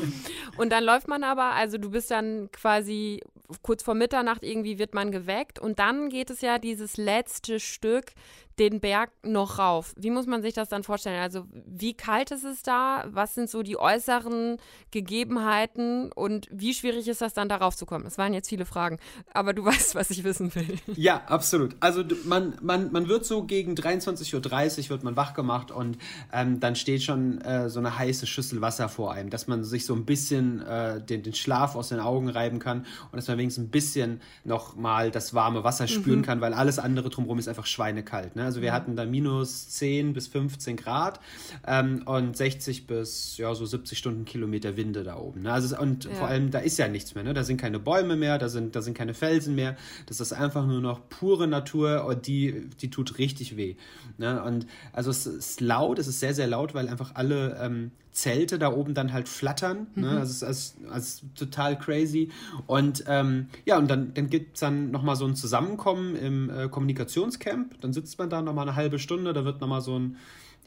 und 0.56 0.70
dann 0.70 0.84
läuft 0.84 1.08
man 1.08 1.22
aber, 1.22 1.54
also 1.54 1.78
du 1.78 1.90
bist 1.90 2.10
dann 2.10 2.50
quasi 2.50 3.22
kurz 3.62 3.82
vor 3.82 3.94
Mitternacht 3.94 4.42
irgendwie 4.42 4.78
wird 4.78 4.94
man 4.94 5.10
geweckt 5.10 5.58
und 5.58 5.78
dann 5.78 6.08
geht 6.10 6.30
es 6.30 6.40
ja 6.40 6.58
dieses 6.58 6.96
letzte 6.96 7.60
Stück 7.60 8.12
den 8.58 8.80
Berg 8.80 9.10
noch 9.22 9.58
rauf. 9.58 9.94
Wie 9.96 10.10
muss 10.10 10.26
man 10.26 10.42
sich 10.42 10.54
das 10.54 10.68
dann 10.68 10.82
vorstellen? 10.82 11.20
Also 11.20 11.46
wie 11.66 11.94
kalt 11.94 12.30
ist 12.30 12.44
es 12.44 12.62
da? 12.62 13.04
Was 13.10 13.34
sind 13.34 13.48
so 13.48 13.62
die 13.62 13.78
äußeren 13.78 14.56
Gegebenheiten 14.90 16.10
und 16.12 16.48
wie 16.50 16.74
schwierig 16.74 17.08
ist 17.08 17.20
das 17.20 17.34
dann 17.34 17.48
darauf 17.48 17.76
zu 17.76 17.86
kommen? 17.86 18.04
Das 18.04 18.18
waren 18.18 18.34
jetzt 18.34 18.48
viele 18.48 18.64
Fragen, 18.64 18.98
aber 19.32 19.54
du 19.54 19.64
weißt, 19.64 19.94
was 19.94 20.10
ich 20.10 20.24
wissen 20.24 20.54
will. 20.54 20.78
Ja, 20.96 21.22
absolut. 21.26 21.76
Also 21.80 22.02
man, 22.24 22.54
man, 22.60 22.92
man 22.92 23.08
wird 23.08 23.24
so 23.24 23.44
gegen 23.44 23.74
23.30 23.74 24.84
Uhr 24.84 24.90
wird 24.90 25.04
man 25.04 25.16
wach 25.16 25.34
gemacht 25.34 25.70
und 25.70 25.98
ähm, 26.32 26.60
dann 26.60 26.74
steht 26.74 27.02
schon 27.02 27.40
äh, 27.42 27.68
so 27.68 27.78
eine 27.78 27.96
heiße 27.98 28.26
Schüssel 28.26 28.60
Wasser 28.60 28.88
vor 28.88 29.12
einem, 29.12 29.30
dass 29.30 29.46
man 29.46 29.64
sich 29.64 29.86
so 29.86 29.94
ein 29.94 30.04
bisschen 30.04 30.62
äh, 30.62 31.00
den, 31.00 31.22
den 31.22 31.34
Schlaf 31.34 31.76
aus 31.76 31.90
den 31.90 32.00
Augen 32.00 32.28
reiben 32.28 32.58
kann 32.58 32.86
und 33.12 33.16
dass 33.16 33.28
man 33.28 33.38
wenigstens 33.38 33.66
ein 33.66 33.70
bisschen 33.70 34.20
noch 34.44 34.76
mal 34.76 35.10
das 35.10 35.34
warme 35.34 35.64
Wasser 35.64 35.86
spüren 35.86 36.20
mhm. 36.20 36.24
kann, 36.24 36.40
weil 36.40 36.54
alles 36.54 36.78
andere 36.78 37.10
drumherum 37.10 37.38
ist 37.38 37.48
einfach 37.48 37.66
schweinekalt. 37.66 38.34
Ne? 38.34 38.47
Also 38.48 38.62
wir 38.62 38.72
hatten 38.72 38.96
da 38.96 39.04
minus 39.04 39.68
10 39.68 40.14
bis 40.14 40.26
15 40.26 40.78
Grad 40.78 41.20
ähm, 41.66 42.00
und 42.06 42.34
60 42.34 42.86
bis 42.86 43.36
ja, 43.36 43.54
so 43.54 43.66
70 43.66 43.98
Stundenkilometer 43.98 44.74
Winde 44.78 45.04
da 45.04 45.18
oben. 45.18 45.42
Ne? 45.42 45.52
Also, 45.52 45.78
und 45.78 46.06
ja. 46.06 46.12
vor 46.12 46.28
allem, 46.28 46.50
da 46.50 46.60
ist 46.60 46.78
ja 46.78 46.88
nichts 46.88 47.14
mehr. 47.14 47.24
Ne? 47.24 47.34
Da 47.34 47.44
sind 47.44 47.60
keine 47.60 47.78
Bäume 47.78 48.16
mehr, 48.16 48.38
da 48.38 48.48
sind, 48.48 48.74
da 48.74 48.80
sind 48.80 48.96
keine 48.96 49.12
Felsen 49.12 49.54
mehr. 49.54 49.76
Das 50.06 50.20
ist 50.20 50.32
einfach 50.32 50.66
nur 50.66 50.80
noch 50.80 51.06
pure 51.10 51.46
Natur 51.46 52.06
und 52.06 52.26
die, 52.26 52.70
die 52.80 52.88
tut 52.88 53.18
richtig 53.18 53.58
weh. 53.58 53.76
Ne? 54.16 54.42
Und 54.42 54.66
also 54.94 55.10
es 55.10 55.26
ist 55.26 55.60
laut, 55.60 55.98
es 55.98 56.06
ist 56.06 56.18
sehr, 56.18 56.32
sehr 56.32 56.46
laut, 56.46 56.72
weil 56.72 56.88
einfach 56.88 57.16
alle 57.16 57.58
ähm, 57.60 57.90
Zelte 58.20 58.58
da 58.58 58.72
oben 58.72 58.94
dann 58.94 59.12
halt 59.12 59.28
flattern. 59.28 59.86
Ne? 59.94 60.12
Mhm. 60.12 60.18
Also, 60.18 60.46
es 60.46 60.58
ist, 60.58 60.76
also, 60.86 60.96
es 60.96 61.08
ist 61.08 61.24
total 61.36 61.78
crazy. 61.78 62.30
Und 62.66 63.04
ähm, 63.06 63.48
ja, 63.64 63.78
und 63.78 63.88
dann, 63.88 64.12
dann 64.14 64.28
gibt 64.28 64.54
es 64.54 64.60
dann 64.60 64.90
nochmal 64.90 65.16
so 65.16 65.24
ein 65.26 65.36
Zusammenkommen 65.36 66.16
im 66.16 66.50
äh, 66.50 66.68
Kommunikationscamp. 66.68 67.80
Dann 67.80 67.92
sitzt 67.92 68.18
man 68.18 68.28
da 68.28 68.42
nochmal 68.42 68.68
eine 68.68 68.76
halbe 68.76 68.98
Stunde, 68.98 69.32
da 69.32 69.44
wird 69.44 69.60
nochmal 69.60 69.80
so 69.80 69.98
ein 69.98 70.16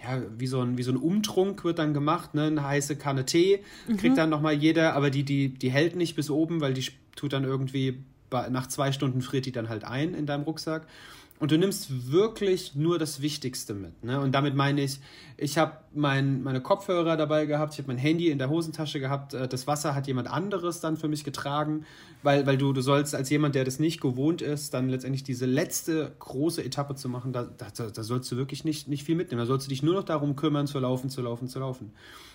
ja, 0.03 0.21
wie 0.37 0.47
so 0.47 0.61
ein, 0.61 0.77
wie 0.77 0.83
so 0.83 0.91
ein 0.91 0.97
Umtrunk 0.97 1.63
wird 1.63 1.77
dann 1.77 1.93
gemacht, 1.93 2.33
ne? 2.33 2.45
Eine 2.45 2.63
heiße 2.63 2.95
Kanne 2.95 3.25
Tee 3.25 3.59
kriegt 3.85 4.13
mhm. 4.13 4.15
dann 4.15 4.29
nochmal 4.31 4.53
jeder, 4.53 4.95
aber 4.95 5.11
die, 5.11 5.23
die, 5.23 5.49
die 5.49 5.69
hält 5.69 5.95
nicht 5.95 6.15
bis 6.15 6.31
oben, 6.31 6.59
weil 6.59 6.73
die 6.73 6.87
tut 7.15 7.33
dann 7.33 7.43
irgendwie, 7.43 7.99
nach 8.31 8.67
zwei 8.67 8.91
Stunden 8.91 9.21
friert 9.21 9.45
die 9.45 9.51
dann 9.51 9.69
halt 9.69 9.83
ein 9.83 10.15
in 10.15 10.25
deinem 10.25 10.43
Rucksack. 10.43 10.87
Und 11.41 11.49
du 11.49 11.57
nimmst 11.57 12.11
wirklich 12.11 12.75
nur 12.75 12.99
das 12.99 13.19
Wichtigste 13.19 13.73
mit. 13.73 14.03
Ne? 14.03 14.21
Und 14.21 14.31
damit 14.33 14.53
meine 14.53 14.83
ich, 14.83 14.99
ich 15.37 15.57
habe 15.57 15.77
mein, 15.91 16.43
meine 16.43 16.61
Kopfhörer 16.61 17.17
dabei 17.17 17.47
gehabt, 17.47 17.73
ich 17.73 17.79
habe 17.79 17.87
mein 17.87 17.97
Handy 17.97 18.29
in 18.29 18.37
der 18.37 18.47
Hosentasche 18.47 18.99
gehabt, 18.99 19.33
äh, 19.33 19.47
das 19.47 19.65
Wasser 19.65 19.95
hat 19.95 20.05
jemand 20.05 20.27
anderes 20.29 20.81
dann 20.81 20.97
für 20.97 21.07
mich 21.07 21.23
getragen, 21.23 21.83
weil, 22.21 22.45
weil 22.45 22.57
du, 22.57 22.73
du 22.73 22.81
sollst 22.81 23.15
als 23.15 23.31
jemand, 23.31 23.55
der 23.55 23.65
das 23.65 23.79
nicht 23.79 24.01
gewohnt 24.01 24.43
ist, 24.43 24.75
dann 24.75 24.87
letztendlich 24.87 25.23
diese 25.23 25.47
letzte 25.47 26.11
große 26.19 26.63
Etappe 26.63 26.93
zu 26.93 27.09
machen, 27.09 27.33
da, 27.33 27.45
da, 27.57 27.69
da 27.71 28.03
sollst 28.03 28.31
du 28.31 28.37
wirklich 28.37 28.63
nicht, 28.63 28.87
nicht 28.87 29.03
viel 29.03 29.15
mitnehmen. 29.15 29.39
Da 29.39 29.47
sollst 29.47 29.65
du 29.65 29.69
dich 29.69 29.81
nur 29.81 29.95
noch 29.95 30.03
darum 30.03 30.35
kümmern, 30.35 30.67
zu 30.67 30.77
laufen, 30.77 31.09
zu 31.09 31.23
laufen, 31.23 31.47
zu 31.47 31.57
laufen. 31.57 31.91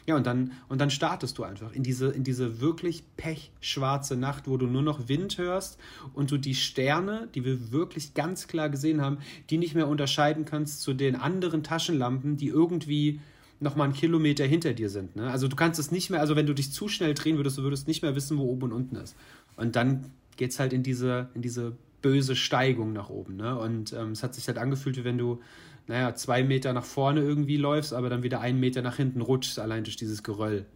Ja, 0.07 0.15
und 0.15 0.27
dann, 0.27 0.53
und 0.69 0.81
dann 0.81 0.91
startest 0.91 1.39
du 1.39 1.43
einfach 1.43 1.73
in 1.73 1.83
diese, 1.83 2.09
in 2.09 2.23
diese 2.23 2.61
wirklich 2.61 3.05
pechschwarze 3.17 4.17
Nacht, 4.17 4.47
wo 4.47 4.57
du 4.57 4.67
nur 4.67 4.83
noch 4.83 5.09
Wind 5.09 5.37
hörst 5.37 5.79
und 6.15 6.31
du 6.31 6.39
die 6.39 6.55
Sterne, 6.55 7.29
die 7.35 7.45
wir 7.45 7.73
wirklich 7.73 8.15
ganz 8.15 8.47
klar 8.47 8.69
gesehen 8.69 8.96
haben, 9.01 9.19
die 9.51 9.59
nicht 9.59 9.75
mehr 9.75 9.89
unterscheiden 9.89 10.45
kannst 10.45 10.83
zu 10.83 10.95
den 10.95 11.17
anderen 11.17 11.63
Taschenlampen, 11.63 12.37
die 12.37 12.49
irgendwie 12.49 13.21
noch 13.59 13.77
mal 13.77 13.85
einen 13.85 13.93
Kilometer 13.95 14.45
hinter 14.45 14.75
dir 14.75 14.91
sind. 14.91 15.17
Ne? 15.17 15.31
Also 15.31 15.49
du 15.49 15.57
kannst 15.57 15.81
es 15.81 15.91
nicht 15.91 16.11
mehr, 16.11 16.21
also 16.21 16.37
wenn 16.37 16.47
du 16.47 16.55
dich 16.55 16.73
zu 16.73 16.89
schnell 16.89 17.15
drehen 17.15 17.37
würdest, 17.37 17.59
du 17.59 17.63
würdest 17.63 17.89
nicht 17.89 18.03
mehr 18.03 18.15
wissen, 18.15 18.39
wo 18.39 18.45
oben 18.45 18.65
und 18.65 18.73
unten 18.73 18.97
ist. 18.97 19.17
Und 19.57 19.77
dann 19.77 20.11
geht 20.37 20.51
es 20.51 20.61
halt 20.61 20.73
in 20.73 20.83
diese, 20.83 21.31
in 21.35 21.43
diese 21.43 21.73
böse 22.03 22.37
Steigung 22.37 22.93
nach 22.93 23.09
oben. 23.09 23.37
Ne? 23.37 23.59
Und 23.59 23.93
ähm, 23.95 24.13
es 24.13 24.23
hat 24.23 24.35
sich 24.35 24.47
halt 24.49 24.59
angefühlt, 24.59 24.97
wie 24.97 25.05
wenn 25.05 25.19
du 25.19 25.41
naja, 25.87 26.15
zwei 26.15 26.43
Meter 26.43 26.73
nach 26.73 26.85
vorne 26.85 27.21
irgendwie 27.21 27.57
läufst, 27.57 27.93
aber 27.93 28.11
dann 28.11 28.23
wieder 28.23 28.41
einen 28.41 28.61
Meter 28.61 28.83
nach 28.83 28.97
hinten 28.97 29.21
rutschst, 29.21 29.59
allein 29.59 29.85
durch 29.85 29.97
dieses 29.97 30.23
Geröll. 30.23 30.67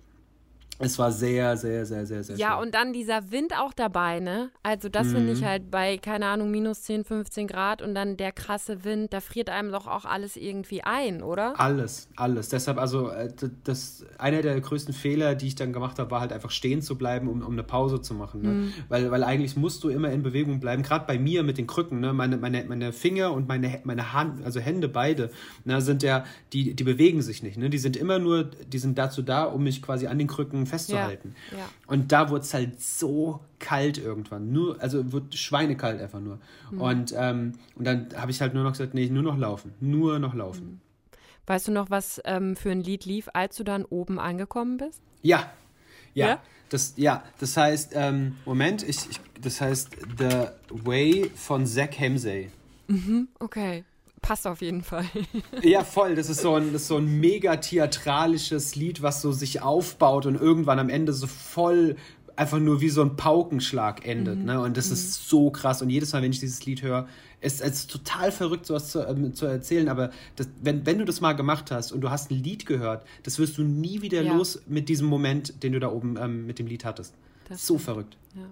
Es 0.82 0.98
war 0.98 1.12
sehr, 1.12 1.58
sehr, 1.58 1.84
sehr, 1.84 2.06
sehr, 2.06 2.24
sehr 2.24 2.36
Ja, 2.36 2.52
schön. 2.52 2.62
und 2.62 2.74
dann 2.74 2.92
dieser 2.94 3.30
Wind 3.30 3.52
auch 3.58 3.74
dabei, 3.74 4.18
ne? 4.18 4.50
Also 4.62 4.88
das 4.88 5.08
mhm. 5.08 5.12
finde 5.12 5.32
ich 5.32 5.44
halt 5.44 5.70
bei, 5.70 5.98
keine 5.98 6.26
Ahnung, 6.26 6.50
minus 6.50 6.82
10, 6.82 7.04
15 7.04 7.46
Grad 7.46 7.82
und 7.82 7.94
dann 7.94 8.16
der 8.16 8.32
krasse 8.32 8.82
Wind, 8.82 9.12
da 9.12 9.20
friert 9.20 9.50
einem 9.50 9.72
doch 9.72 9.86
auch 9.86 10.06
alles 10.06 10.36
irgendwie 10.36 10.82
ein, 10.82 11.22
oder? 11.22 11.60
Alles, 11.60 12.08
alles. 12.16 12.48
Deshalb, 12.48 12.78
also, 12.78 13.10
äh, 13.10 13.30
das, 13.64 14.06
einer 14.16 14.40
der 14.40 14.58
größten 14.58 14.94
Fehler, 14.94 15.34
die 15.34 15.48
ich 15.48 15.54
dann 15.54 15.74
gemacht 15.74 15.98
habe, 15.98 16.10
war 16.10 16.20
halt 16.20 16.32
einfach 16.32 16.50
stehen 16.50 16.80
zu 16.80 16.96
bleiben, 16.96 17.28
um, 17.28 17.42
um 17.42 17.52
eine 17.52 17.62
Pause 17.62 18.00
zu 18.00 18.14
machen. 18.14 18.40
Ne? 18.40 18.48
Mhm. 18.48 18.72
Weil, 18.88 19.10
weil 19.10 19.22
eigentlich 19.22 19.56
musst 19.56 19.84
du 19.84 19.90
immer 19.90 20.10
in 20.10 20.22
Bewegung 20.22 20.60
bleiben, 20.60 20.82
gerade 20.82 21.04
bei 21.06 21.18
mir 21.18 21.42
mit 21.42 21.58
den 21.58 21.66
Krücken, 21.66 22.00
ne? 22.00 22.14
Meine, 22.14 22.38
meine, 22.38 22.64
meine 22.64 22.94
Finger 22.94 23.32
und 23.32 23.48
meine, 23.48 23.80
meine 23.84 24.14
Hand, 24.14 24.42
also 24.44 24.60
Hände 24.60 24.88
beide, 24.88 25.30
ne, 25.64 25.82
sind 25.82 26.02
ja, 26.02 26.24
die, 26.54 26.74
die 26.74 26.84
bewegen 26.84 27.20
sich 27.20 27.42
nicht, 27.42 27.58
ne? 27.58 27.68
Die 27.68 27.78
sind 27.78 27.96
immer 27.98 28.18
nur, 28.18 28.44
die 28.44 28.78
sind 28.78 28.96
dazu 28.96 29.20
da, 29.20 29.44
um 29.44 29.62
mich 29.62 29.82
quasi 29.82 30.06
an 30.06 30.18
den 30.18 30.26
Krücken 30.26 30.69
festzuhalten. 30.70 31.34
Ja, 31.52 31.58
ja. 31.58 31.64
Und 31.86 32.12
da 32.12 32.30
wurde 32.30 32.42
es 32.42 32.54
halt 32.54 32.80
so 32.80 33.40
kalt 33.58 33.98
irgendwann. 33.98 34.52
Nur, 34.52 34.80
also 34.80 35.12
wird 35.12 35.34
schweinekalt 35.34 36.00
einfach 36.00 36.20
nur. 36.20 36.38
Mhm. 36.70 36.80
Und, 36.80 37.14
ähm, 37.16 37.52
und 37.76 37.86
dann 37.86 38.08
habe 38.16 38.30
ich 38.30 38.40
halt 38.40 38.54
nur 38.54 38.64
noch 38.64 38.72
gesagt, 38.72 38.94
nee, 38.94 39.08
nur 39.08 39.22
noch 39.22 39.36
laufen. 39.36 39.74
Nur 39.80 40.18
noch 40.18 40.34
laufen. 40.34 40.64
Mhm. 40.64 40.80
Weißt 41.46 41.68
du 41.68 41.72
noch, 41.72 41.90
was 41.90 42.20
ähm, 42.24 42.56
für 42.56 42.70
ein 42.70 42.80
Lied 42.80 43.04
lief, 43.04 43.28
als 43.34 43.56
du 43.56 43.64
dann 43.64 43.84
oben 43.84 44.18
angekommen 44.18 44.76
bist? 44.76 45.02
Ja. 45.22 45.50
Ja. 46.14 46.26
ja? 46.26 46.42
Das, 46.68 46.94
ja, 46.96 47.24
das 47.40 47.56
heißt, 47.56 47.92
ähm, 47.94 48.36
Moment, 48.44 48.84
ich, 48.88 49.10
ich, 49.10 49.20
das 49.40 49.60
heißt 49.60 49.90
The 50.18 50.48
Way 50.70 51.30
von 51.34 51.66
Zach 51.66 51.98
Hemsey. 51.98 52.50
Mhm, 52.86 53.28
okay 53.40 53.84
passt 54.22 54.46
auf 54.46 54.60
jeden 54.60 54.82
Fall. 54.82 55.04
ja, 55.62 55.84
voll. 55.84 56.14
Das 56.14 56.28
ist 56.28 56.42
so 56.42 56.54
ein, 56.54 56.72
das 56.72 56.82
ist 56.82 56.88
so 56.88 56.98
ein 56.98 57.20
mega 57.20 57.56
theatralisches 57.56 58.76
Lied, 58.76 59.02
was 59.02 59.22
so 59.22 59.32
sich 59.32 59.62
aufbaut 59.62 60.26
und 60.26 60.36
irgendwann 60.36 60.78
am 60.78 60.88
Ende 60.88 61.12
so 61.12 61.26
voll 61.26 61.96
einfach 62.36 62.58
nur 62.58 62.80
wie 62.80 62.88
so 62.88 63.02
ein 63.02 63.16
Paukenschlag 63.16 64.06
endet. 64.06 64.38
Mhm. 64.38 64.44
Ne? 64.46 64.60
Und 64.60 64.76
das 64.76 64.86
mhm. 64.88 64.94
ist 64.94 65.28
so 65.28 65.50
krass. 65.50 65.82
Und 65.82 65.90
jedes 65.90 66.12
Mal, 66.12 66.22
wenn 66.22 66.30
ich 66.30 66.40
dieses 66.40 66.64
Lied 66.64 66.82
höre, 66.82 67.06
ist 67.40 67.60
es 67.60 67.86
total 67.86 68.32
verrückt, 68.32 68.66
sowas 68.66 68.90
zu, 68.90 69.06
ähm, 69.06 69.34
zu 69.34 69.46
erzählen. 69.46 69.88
Aber 69.88 70.10
das, 70.36 70.48
wenn, 70.62 70.86
wenn 70.86 70.98
du 70.98 71.04
das 71.04 71.20
mal 71.20 71.32
gemacht 71.34 71.70
hast 71.70 71.92
und 71.92 72.00
du 72.00 72.10
hast 72.10 72.30
ein 72.30 72.42
Lied 72.42 72.66
gehört, 72.66 73.06
das 73.24 73.38
wirst 73.38 73.58
du 73.58 73.62
nie 73.62 74.02
wieder 74.02 74.22
ja. 74.22 74.34
los 74.34 74.62
mit 74.66 74.88
diesem 74.88 75.06
Moment, 75.06 75.62
den 75.62 75.72
du 75.72 75.80
da 75.80 75.90
oben 75.90 76.16
ähm, 76.16 76.46
mit 76.46 76.58
dem 76.58 76.66
Lied 76.66 76.84
hattest. 76.84 77.14
Das 77.48 77.66
so 77.66 77.78
verrückt. 77.78 78.16
Ja. 78.34 78.42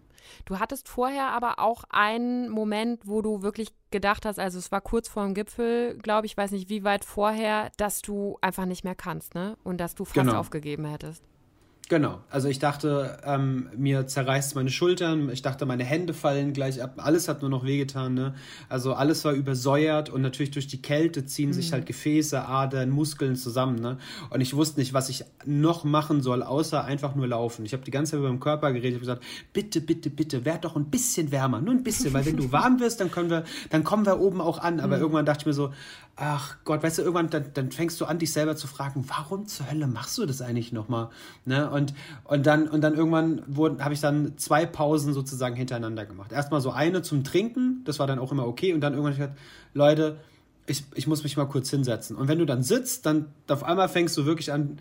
Du 0.45 0.59
hattest 0.59 0.89
vorher 0.89 1.29
aber 1.29 1.59
auch 1.59 1.85
einen 1.91 2.49
Moment, 2.49 3.07
wo 3.07 3.23
du 3.23 3.43
wirklich 3.43 3.73
gedacht 3.91 4.27
hast, 4.27 4.39
also 4.39 4.59
es 4.59 4.71
war 4.71 4.81
kurz 4.81 5.09
vor 5.09 5.25
dem 5.25 5.35
Gipfel, 5.35 5.97
glaube 5.99 6.27
ich, 6.27 6.37
weiß 6.37 6.51
nicht 6.51 6.69
wie 6.69 6.85
weit 6.85 7.05
vorher, 7.05 7.71
dass 7.77 8.03
du 8.03 8.39
einfach 8.41 8.67
nicht 8.67 8.85
mehr 8.85 8.95
kannst, 8.95 9.35
ne? 9.35 9.57
Und 9.65 9.79
dass 9.79 9.95
du 9.95 10.05
fast 10.05 10.15
genau. 10.15 10.39
aufgegeben 10.39 10.85
hättest. 10.85 11.23
Genau, 11.89 12.21
also 12.29 12.49
ich 12.49 12.59
dachte, 12.59 13.19
ähm, 13.25 13.71
mir 13.75 14.07
zerreißt 14.07 14.55
meine 14.55 14.69
Schultern, 14.69 15.31
ich 15.31 15.41
dachte, 15.41 15.65
meine 15.65 15.85
Hände 15.85 16.13
fallen 16.13 16.53
gleich 16.53 16.83
ab, 16.83 16.97
alles 16.99 17.29
hat 17.29 17.41
nur 17.41 17.49
noch 17.49 17.65
wehgetan, 17.65 18.13
ne? 18.13 18.35
Also 18.69 18.93
alles 18.93 19.25
war 19.25 19.33
übersäuert 19.33 20.11
und 20.11 20.21
natürlich 20.21 20.51
durch 20.51 20.67
die 20.67 20.83
Kälte 20.83 21.25
ziehen 21.25 21.49
mhm. 21.49 21.55
sich 21.55 21.73
halt 21.73 21.87
Gefäße, 21.87 22.45
Adern, 22.45 22.91
Muskeln 22.91 23.37
zusammen, 23.37 23.81
ne? 23.81 23.97
Und 24.29 24.43
ich 24.43 24.55
wusste 24.55 24.81
nicht, 24.81 24.93
was 24.93 25.09
ich 25.09 25.25
noch 25.47 25.85
machen 25.85 26.21
soll, 26.21 26.43
außer 26.43 26.85
einfach 26.85 27.15
nur 27.15 27.27
laufen. 27.27 27.65
Ich 27.65 27.73
habe 27.73 27.85
die 27.85 27.91
ganze 27.91 28.11
Zeit 28.11 28.19
über 28.21 28.29
meinen 28.29 28.41
Körper 28.41 28.71
geredet, 28.71 29.03
ich 29.03 29.09
habe 29.09 29.19
gesagt, 29.19 29.25
bitte, 29.55 29.81
bitte, 29.81 30.11
bitte, 30.11 30.45
werd 30.45 30.67
doch 30.67 30.77
ein 30.77 30.91
bisschen 30.91 31.33
wärmer, 31.33 31.63
nur 31.63 31.73
ein 31.73 31.85
bisschen, 31.85 32.13
weil 32.13 32.27
wenn 32.27 32.37
du 32.37 32.53
warm 32.53 32.81
wirst, 32.81 33.01
dann 33.01 33.11
können 33.11 33.31
wir, 33.31 33.45
dann 33.71 33.83
kommen 33.83 34.05
wir 34.05 34.21
oben 34.21 34.43
auch 34.43 34.59
an. 34.59 34.81
Aber 34.81 34.97
mhm. 34.97 35.03
irgendwann 35.03 35.25
dachte 35.25 35.41
ich 35.41 35.47
mir 35.47 35.55
so, 35.55 35.73
ach 36.17 36.57
Gott, 36.65 36.83
weißt 36.83 36.99
du, 36.99 37.03
irgendwann, 37.03 37.31
dann, 37.31 37.47
dann 37.55 37.71
fängst 37.71 38.01
du 38.01 38.05
an, 38.05 38.19
dich 38.19 38.33
selber 38.33 38.57
zu 38.57 38.67
fragen, 38.67 39.05
warum 39.09 39.47
zur 39.47 39.71
Hölle 39.71 39.87
machst 39.87 40.19
du 40.19 40.27
das 40.27 40.43
eigentlich 40.43 40.73
nochmal? 40.73 41.09
Ne? 41.45 41.71
Und, 41.71 41.78
und, 42.25 42.47
dann, 42.47 42.69
und 42.69 42.81
dann 42.81 42.95
irgendwann 42.95 43.43
habe 43.81 43.95
ich 43.95 44.01
dann 44.01 44.37
zwei 44.37 44.67
Pausen 44.67 45.13
sozusagen 45.13 45.57
hintereinander 45.57 46.07
gemacht. 46.07 46.33
Erstmal 46.33 46.61
so 46.61 46.71
eine 46.71 47.03
zum 47.03 47.25
Trinken, 47.25 47.83
das 47.85 47.99
war 47.99 48.07
dann 48.07 48.19
auch 48.19 48.33
immer 48.33 48.47
okay. 48.47 48.73
Und 48.73 48.81
dann 48.81 48.93
irgendwann 48.93 49.15
habe 49.15 49.25
ich 49.25 49.31
gesagt, 49.31 49.39
Leute, 49.75 50.19
ich, 50.67 50.85
ich 50.95 51.07
muss 51.07 51.23
mich 51.23 51.37
mal 51.37 51.47
kurz 51.47 51.71
hinsetzen. 51.71 52.17
Und 52.17 52.29
wenn 52.29 52.39
du 52.39 52.45
dann 52.45 52.63
sitzt, 52.63 53.07
dann 53.07 53.27
auf 53.49 53.65
einmal 53.65 53.89
fängst 53.89 54.17
du 54.17 54.27
wirklich 54.27 54.53
an, 54.53 54.79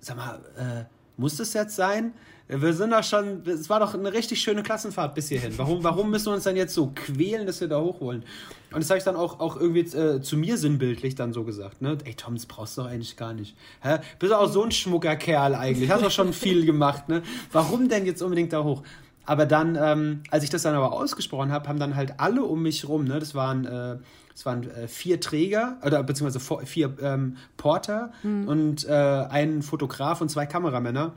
sag 0.00 0.16
mal, 0.16 0.40
äh, 0.56 0.84
muss 1.16 1.36
das 1.36 1.52
jetzt 1.52 1.76
sein? 1.76 2.12
Wir 2.48 2.72
sind 2.74 2.90
doch 2.90 3.04
schon, 3.04 3.42
es 3.46 3.70
war 3.70 3.80
doch 3.80 3.94
eine 3.94 4.12
richtig 4.12 4.40
schöne 4.40 4.62
Klassenfahrt 4.62 5.14
bis 5.14 5.28
hierhin. 5.28 5.52
Warum, 5.56 5.82
warum 5.84 6.10
müssen 6.10 6.26
wir 6.26 6.34
uns 6.34 6.44
dann 6.44 6.56
jetzt 6.56 6.74
so 6.74 6.92
quälen, 6.94 7.46
dass 7.46 7.60
wir 7.60 7.68
da 7.68 7.80
hoch 7.80 8.00
wollen? 8.00 8.24
Und 8.72 8.80
das 8.82 8.90
habe 8.90 8.98
ich 8.98 9.04
dann 9.04 9.16
auch, 9.16 9.40
auch 9.40 9.56
irgendwie 9.56 9.80
äh, 9.80 10.20
zu 10.20 10.36
mir 10.36 10.56
sinnbildlich 10.56 11.14
dann 11.14 11.32
so 11.32 11.44
gesagt. 11.44 11.82
Ne? 11.82 11.98
Ey, 12.04 12.14
Tom, 12.14 12.34
das 12.34 12.46
brauchst 12.46 12.76
du 12.76 12.82
doch 12.82 12.88
eigentlich 12.88 13.16
gar 13.16 13.32
nicht. 13.32 13.56
Hä? 13.80 13.98
Bist 14.18 14.32
du 14.32 14.36
auch 14.36 14.50
so 14.50 14.62
ein 14.62 14.70
schmucker 14.70 15.16
Kerl 15.16 15.54
eigentlich. 15.54 15.90
Hast 15.90 16.02
doch 16.02 16.10
schon 16.10 16.32
viel 16.32 16.66
gemacht. 16.66 17.08
Ne? 17.08 17.22
Warum 17.52 17.88
denn 17.88 18.06
jetzt 18.06 18.22
unbedingt 18.22 18.52
da 18.52 18.64
hoch? 18.64 18.82
Aber 19.24 19.46
dann, 19.46 19.78
ähm, 19.80 20.22
als 20.30 20.44
ich 20.44 20.50
das 20.50 20.62
dann 20.62 20.74
aber 20.74 20.92
ausgesprochen 20.92 21.52
habe, 21.52 21.68
haben 21.68 21.78
dann 21.78 21.94
halt 21.94 22.14
alle 22.18 22.42
um 22.42 22.62
mich 22.62 22.88
rum, 22.88 23.04
ne? 23.04 23.20
das 23.20 23.34
waren, 23.34 23.64
äh, 23.64 23.98
das 24.32 24.46
waren 24.46 24.68
äh, 24.68 24.88
vier 24.88 25.20
Träger, 25.20 25.76
oder 25.84 26.02
beziehungsweise 26.02 26.64
vier 26.66 26.92
ähm, 27.00 27.36
Porter 27.56 28.12
mhm. 28.22 28.48
und 28.48 28.88
äh, 28.88 28.92
ein 28.92 29.62
Fotograf 29.62 30.20
und 30.20 30.28
zwei 30.28 30.46
Kameramänner. 30.46 31.12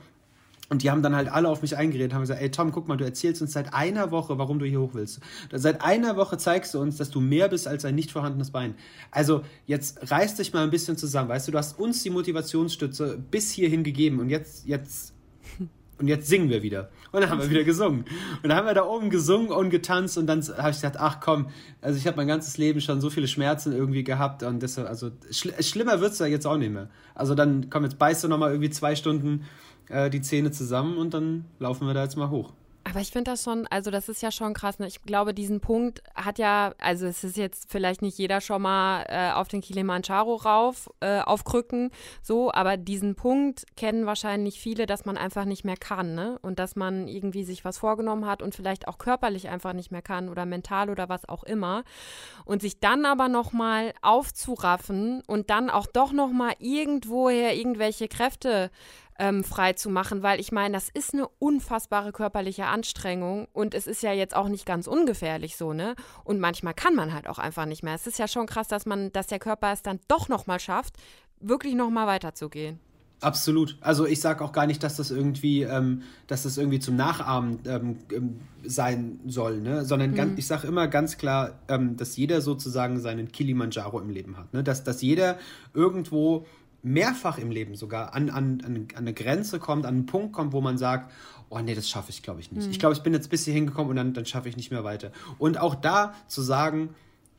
Und 0.68 0.82
die 0.82 0.90
haben 0.90 1.02
dann 1.02 1.14
halt 1.14 1.28
alle 1.28 1.48
auf 1.48 1.62
mich 1.62 1.76
eingeredet, 1.76 2.12
haben 2.12 2.22
gesagt, 2.22 2.42
ey 2.42 2.50
Tom, 2.50 2.72
guck 2.72 2.88
mal, 2.88 2.96
du 2.96 3.04
erzählst 3.04 3.40
uns 3.40 3.52
seit 3.52 3.72
einer 3.72 4.10
Woche, 4.10 4.36
warum 4.38 4.58
du 4.58 4.66
hier 4.66 4.80
hoch 4.80 4.94
willst. 4.94 5.20
Seit 5.52 5.80
einer 5.82 6.16
Woche 6.16 6.38
zeigst 6.38 6.74
du 6.74 6.80
uns, 6.80 6.96
dass 6.96 7.10
du 7.10 7.20
mehr 7.20 7.48
bist 7.48 7.68
als 7.68 7.84
ein 7.84 7.94
nicht 7.94 8.10
vorhandenes 8.10 8.50
Bein. 8.50 8.74
Also 9.12 9.42
jetzt 9.66 10.10
reiß 10.10 10.34
dich 10.34 10.52
mal 10.52 10.64
ein 10.64 10.70
bisschen 10.70 10.96
zusammen, 10.96 11.28
weißt 11.28 11.46
du, 11.46 11.52
du 11.52 11.58
hast 11.58 11.78
uns 11.78 12.02
die 12.02 12.10
Motivationsstütze 12.10 13.22
bis 13.30 13.52
hierhin 13.52 13.84
gegeben 13.84 14.18
und 14.18 14.28
jetzt, 14.28 14.66
jetzt, 14.66 15.14
und 15.98 16.08
jetzt 16.08 16.26
singen 16.26 16.50
wir 16.50 16.62
wieder. 16.62 16.90
Und 17.12 17.20
dann 17.20 17.30
haben 17.30 17.40
wir 17.40 17.48
wieder 17.48 17.64
gesungen. 17.64 18.04
Und 18.42 18.48
dann 18.48 18.56
haben 18.56 18.66
wir 18.66 18.74
da 18.74 18.84
oben 18.84 19.08
gesungen 19.08 19.50
und 19.50 19.70
getanzt 19.70 20.18
und 20.18 20.26
dann 20.26 20.42
habe 20.42 20.70
ich 20.70 20.76
gesagt, 20.76 20.96
ach 20.98 21.20
komm, 21.20 21.48
also 21.80 21.96
ich 21.96 22.06
habe 22.08 22.16
mein 22.16 22.26
ganzes 22.26 22.58
Leben 22.58 22.80
schon 22.80 23.00
so 23.00 23.08
viele 23.08 23.28
Schmerzen 23.28 23.72
irgendwie 23.72 24.02
gehabt 24.02 24.42
und 24.42 24.60
deshalb, 24.62 24.88
also 24.88 25.12
schl 25.30 25.54
schlimmer 25.62 26.00
wird's 26.00 26.18
ja 26.18 26.26
jetzt 26.26 26.46
auch 26.46 26.58
nicht 26.58 26.72
mehr. 26.72 26.90
Also 27.14 27.36
dann 27.36 27.70
komm, 27.70 27.84
jetzt 27.84 27.98
beißt 27.98 28.24
du 28.24 28.28
nochmal 28.28 28.50
irgendwie 28.50 28.70
zwei 28.70 28.96
Stunden 28.96 29.44
äh, 29.88 30.10
die 30.10 30.20
Zähne 30.20 30.50
zusammen 30.50 30.96
und 30.96 31.14
dann 31.14 31.44
laufen 31.58 31.86
wir 31.86 31.94
da 31.94 32.02
jetzt 32.02 32.16
mal 32.16 32.30
hoch. 32.30 32.52
Aber 32.88 33.00
ich 33.00 33.10
finde 33.10 33.32
das 33.32 33.42
schon, 33.42 33.66
also 33.66 33.90
das 33.90 34.08
ist 34.08 34.22
ja 34.22 34.30
schon 34.30 34.54
krass. 34.54 34.78
Ne? 34.78 34.86
Ich 34.86 35.02
glaube, 35.02 35.34
diesen 35.34 35.60
Punkt 35.60 36.04
hat 36.14 36.38
ja, 36.38 36.72
also 36.78 37.06
es 37.06 37.24
ist 37.24 37.36
jetzt 37.36 37.68
vielleicht 37.68 38.00
nicht 38.00 38.16
jeder 38.16 38.40
schon 38.40 38.62
mal 38.62 39.04
äh, 39.08 39.32
auf 39.32 39.48
den 39.48 39.60
Kilimanjaro 39.60 40.36
rauf, 40.36 40.88
äh, 41.00 41.18
auf 41.18 41.42
Krücken, 41.42 41.90
so, 42.22 42.52
aber 42.52 42.76
diesen 42.76 43.16
Punkt 43.16 43.64
kennen 43.76 44.06
wahrscheinlich 44.06 44.60
viele, 44.60 44.86
dass 44.86 45.04
man 45.04 45.16
einfach 45.16 45.46
nicht 45.46 45.64
mehr 45.64 45.76
kann, 45.76 46.14
ne? 46.14 46.38
Und 46.42 46.60
dass 46.60 46.76
man 46.76 47.08
irgendwie 47.08 47.42
sich 47.42 47.64
was 47.64 47.76
vorgenommen 47.76 48.24
hat 48.24 48.40
und 48.40 48.54
vielleicht 48.54 48.86
auch 48.86 48.98
körperlich 48.98 49.48
einfach 49.48 49.72
nicht 49.72 49.90
mehr 49.90 50.02
kann 50.02 50.28
oder 50.28 50.46
mental 50.46 50.88
oder 50.88 51.08
was 51.08 51.28
auch 51.28 51.42
immer. 51.42 51.82
Und 52.44 52.62
sich 52.62 52.78
dann 52.78 53.04
aber 53.04 53.28
nochmal 53.28 53.94
aufzuraffen 54.00 55.22
und 55.26 55.50
dann 55.50 55.70
auch 55.70 55.86
doch 55.86 56.12
nochmal 56.12 56.54
irgendwoher 56.60 57.56
irgendwelche 57.56 58.06
Kräfte 58.06 58.70
ähm, 59.18 59.44
frei 59.44 59.72
zu 59.72 59.90
machen, 59.90 60.22
weil 60.22 60.40
ich 60.40 60.52
meine, 60.52 60.74
das 60.74 60.88
ist 60.88 61.14
eine 61.14 61.28
unfassbare 61.38 62.12
körperliche 62.12 62.66
Anstrengung 62.66 63.48
und 63.52 63.74
es 63.74 63.86
ist 63.86 64.02
ja 64.02 64.12
jetzt 64.12 64.34
auch 64.34 64.48
nicht 64.48 64.66
ganz 64.66 64.86
ungefährlich 64.86 65.56
so, 65.56 65.72
ne? 65.72 65.94
Und 66.24 66.40
manchmal 66.40 66.74
kann 66.74 66.94
man 66.94 67.12
halt 67.12 67.28
auch 67.28 67.38
einfach 67.38 67.66
nicht 67.66 67.82
mehr. 67.82 67.94
Es 67.94 68.06
ist 68.06 68.18
ja 68.18 68.28
schon 68.28 68.46
krass, 68.46 68.68
dass 68.68 68.86
man, 68.86 69.12
dass 69.12 69.26
der 69.26 69.38
Körper 69.38 69.72
es 69.72 69.82
dann 69.82 70.00
doch 70.08 70.28
nochmal 70.28 70.60
schafft, 70.60 70.94
wirklich 71.40 71.74
nochmal 71.74 72.06
weiterzugehen. 72.06 72.80
Absolut. 73.20 73.78
Also 73.80 74.06
ich 74.06 74.20
sage 74.20 74.44
auch 74.44 74.52
gar 74.52 74.66
nicht, 74.66 74.82
dass 74.82 74.96
das 74.96 75.10
irgendwie, 75.10 75.62
ähm, 75.62 76.02
dass 76.26 76.42
das 76.42 76.58
irgendwie 76.58 76.80
zum 76.80 76.96
Nachahmen 76.96 77.60
ähm, 77.66 77.96
ähm 78.12 78.40
sein 78.68 79.20
soll, 79.26 79.60
ne? 79.60 79.84
sondern 79.84 80.10
mhm. 80.10 80.14
ganz, 80.16 80.38
ich 80.38 80.46
sage 80.48 80.66
immer 80.66 80.88
ganz 80.88 81.18
klar, 81.18 81.52
ähm, 81.68 81.96
dass 81.96 82.16
jeder 82.16 82.40
sozusagen 82.40 82.98
seinen 82.98 83.30
Kilimanjaro 83.30 84.00
im 84.00 84.10
Leben 84.10 84.36
hat. 84.36 84.52
Ne? 84.52 84.64
Dass, 84.64 84.82
dass 84.82 85.02
jeder 85.02 85.38
irgendwo 85.72 86.46
mehrfach 86.86 87.38
im 87.38 87.50
Leben 87.50 87.74
sogar 87.74 88.14
an, 88.14 88.30
an, 88.30 88.62
an 88.64 88.88
eine 88.94 89.12
Grenze 89.12 89.58
kommt, 89.58 89.84
an 89.84 89.94
einen 89.94 90.06
Punkt 90.06 90.32
kommt, 90.32 90.52
wo 90.52 90.60
man 90.60 90.78
sagt, 90.78 91.12
oh 91.48 91.58
nee, 91.58 91.74
das 91.74 91.88
schaffe 91.88 92.10
ich 92.10 92.22
glaube 92.22 92.40
ich 92.40 92.52
nicht. 92.52 92.66
Mhm. 92.66 92.70
Ich 92.70 92.78
glaube, 92.78 92.94
ich 92.94 93.02
bin 93.02 93.12
jetzt 93.12 93.28
bis 93.28 93.44
hier 93.44 93.54
hingekommen 93.54 93.90
und 93.90 93.96
dann, 93.96 94.14
dann 94.14 94.24
schaffe 94.24 94.48
ich 94.48 94.56
nicht 94.56 94.70
mehr 94.70 94.84
weiter. 94.84 95.10
Und 95.38 95.58
auch 95.58 95.74
da 95.74 96.14
zu 96.28 96.42
sagen, 96.42 96.90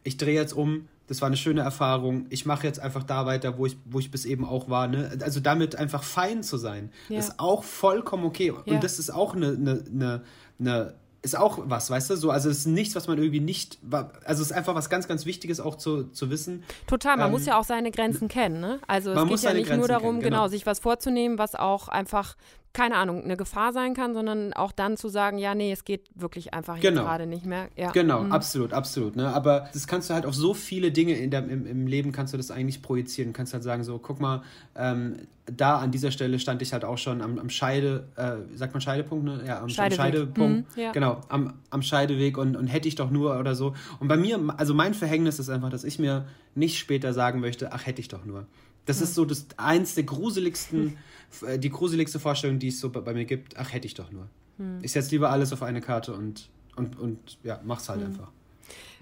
ich 0.03 0.17
drehe 0.17 0.35
jetzt 0.35 0.53
um, 0.53 0.87
das 1.07 1.21
war 1.21 1.27
eine 1.27 1.37
schöne 1.37 1.61
Erfahrung. 1.61 2.25
Ich 2.29 2.45
mache 2.45 2.67
jetzt 2.67 2.79
einfach 2.79 3.03
da 3.03 3.25
weiter, 3.25 3.57
wo 3.57 3.65
ich, 3.65 3.77
wo 3.85 3.99
ich 3.99 4.11
bis 4.11 4.25
eben 4.25 4.43
auch 4.43 4.69
war. 4.69 4.87
Ne? 4.87 5.17
Also 5.21 5.39
damit 5.39 5.77
einfach 5.77 6.03
fein 6.03 6.43
zu 6.43 6.57
sein, 6.57 6.91
ja. 7.07 7.17
ist 7.17 7.39
auch 7.39 7.63
vollkommen 7.63 8.25
okay. 8.25 8.53
Ja. 8.65 8.73
Und 8.73 8.83
das 8.83 8.99
ist 8.99 9.09
auch 9.09 9.33
eine, 9.33 9.47
eine, 9.47 9.83
eine, 9.89 10.23
eine 10.59 10.93
ist 11.27 11.37
auch 11.37 11.59
was, 11.65 11.89
weißt 11.89 12.09
du? 12.09 12.15
So, 12.15 12.31
also 12.31 12.49
es 12.49 12.59
ist 12.59 12.67
nichts, 12.67 12.95
was 12.95 13.07
man 13.07 13.17
irgendwie 13.17 13.39
nicht, 13.39 13.79
also 13.91 14.41
es 14.41 14.49
ist 14.49 14.51
einfach 14.51 14.75
was 14.75 14.89
ganz, 14.89 15.07
ganz 15.07 15.25
Wichtiges 15.25 15.59
auch 15.59 15.75
zu, 15.75 16.05
zu 16.05 16.29
wissen. 16.29 16.63
Total, 16.87 17.17
man 17.17 17.27
ähm, 17.27 17.31
muss 17.33 17.45
ja 17.45 17.59
auch 17.59 17.63
seine 17.63 17.91
Grenzen 17.91 18.27
kennen, 18.27 18.59
ne? 18.59 18.79
Also 18.87 19.11
es 19.11 19.27
geht 19.27 19.41
ja 19.41 19.53
nicht 19.53 19.67
Grenzen 19.67 19.79
nur 19.79 19.87
darum, 19.87 20.19
kennen, 20.19 20.19
genau. 20.21 20.37
genau, 20.37 20.47
sich 20.47 20.65
was 20.65 20.79
vorzunehmen, 20.79 21.37
was 21.37 21.55
auch 21.55 21.87
einfach 21.89 22.35
keine 22.73 22.95
Ahnung, 22.95 23.23
eine 23.23 23.37
Gefahr 23.37 23.73
sein 23.73 23.93
kann, 23.93 24.13
sondern 24.13 24.53
auch 24.53 24.71
dann 24.71 24.97
zu 24.97 25.09
sagen, 25.09 25.37
ja, 25.37 25.55
nee, 25.55 25.71
es 25.71 25.83
geht 25.83 26.09
wirklich 26.13 26.53
einfach 26.53 26.79
genau. 26.79 27.03
gerade 27.03 27.25
nicht 27.25 27.45
mehr. 27.45 27.69
Ja. 27.75 27.91
Genau, 27.91 28.23
mhm. 28.23 28.31
absolut, 28.31 28.73
absolut. 28.73 29.15
Ne? 29.15 29.33
Aber 29.33 29.69
das 29.73 29.87
kannst 29.87 30.09
du 30.09 30.13
halt 30.13 30.25
auf 30.25 30.35
so 30.35 30.53
viele 30.53 30.91
Dinge 30.91 31.13
in 31.13 31.31
der, 31.31 31.47
im, 31.47 31.65
im 31.65 31.87
Leben 31.87 32.11
kannst 32.11 32.33
du 32.33 32.37
das 32.37 32.51
eigentlich 32.51 32.81
projizieren. 32.81 33.31
Du 33.31 33.37
kannst 33.37 33.53
halt 33.53 33.63
sagen, 33.63 33.83
so, 33.83 33.97
guck 33.97 34.19
mal, 34.19 34.43
ähm, 34.75 35.17
da 35.45 35.77
an 35.77 35.91
dieser 35.91 36.11
Stelle 36.11 36.39
stand 36.39 36.61
ich 36.61 36.73
halt 36.73 36.83
auch 36.83 36.97
schon 36.97 37.21
am, 37.21 37.39
am 37.39 37.49
Scheide, 37.49 38.07
äh, 38.15 38.55
sagt 38.55 38.73
man 38.73 38.81
Scheidepunkt, 38.81 39.25
ne? 39.25 39.43
Ja, 39.45 39.61
am 39.61 39.69
Scheideweg. 39.69 39.97
Scheidepunkt. 39.97 40.75
Mhm, 40.77 40.81
ja. 40.81 40.91
Genau, 40.91 41.21
am, 41.29 41.53
am 41.69 41.81
Scheideweg 41.81 42.37
und, 42.37 42.55
und 42.55 42.67
hätte 42.67 42.87
ich 42.87 42.95
doch 42.95 43.09
nur 43.09 43.39
oder 43.39 43.55
so. 43.55 43.73
Und 43.99 44.07
bei 44.07 44.17
mir, 44.17 44.39
also 44.57 44.73
mein 44.73 44.93
Verhängnis 44.93 45.39
ist 45.39 45.49
einfach, 45.49 45.69
dass 45.69 45.83
ich 45.83 45.99
mir 45.99 46.25
nicht 46.53 46.77
später 46.77 47.13
sagen 47.13 47.39
möchte, 47.39 47.71
ach, 47.71 47.85
hätte 47.85 48.01
ich 48.01 48.07
doch 48.09 48.25
nur. 48.25 48.45
Das 48.85 48.97
mhm. 48.97 49.03
ist 49.03 49.15
so 49.15 49.25
das 49.25 49.45
eins 49.57 49.95
der 49.95 50.03
gruseligsten, 50.03 50.97
die 51.57 51.69
gruseligste 51.69 52.19
Vorstellung, 52.19 52.59
die 52.59 52.69
es 52.69 52.79
so 52.79 52.89
bei, 52.89 53.13
mir 53.13 53.25
gibt. 53.25 53.57
Ach, 53.57 53.71
hätte 53.71 53.87
ich 53.87 53.93
doch 53.93 54.11
nur. 54.11 54.27
Mhm. 54.57 54.79
Ich 54.81 54.91
setze 54.91 55.11
lieber 55.11 55.29
alles 55.29 55.53
auf 55.53 55.63
eine 55.63 55.81
Karte 55.81 56.13
und, 56.13 56.49
und, 56.75 56.97
und 56.97 57.37
ja, 57.43 57.59
mach's 57.63 57.89
halt 57.89 58.01
mhm. 58.01 58.07
einfach. 58.07 58.31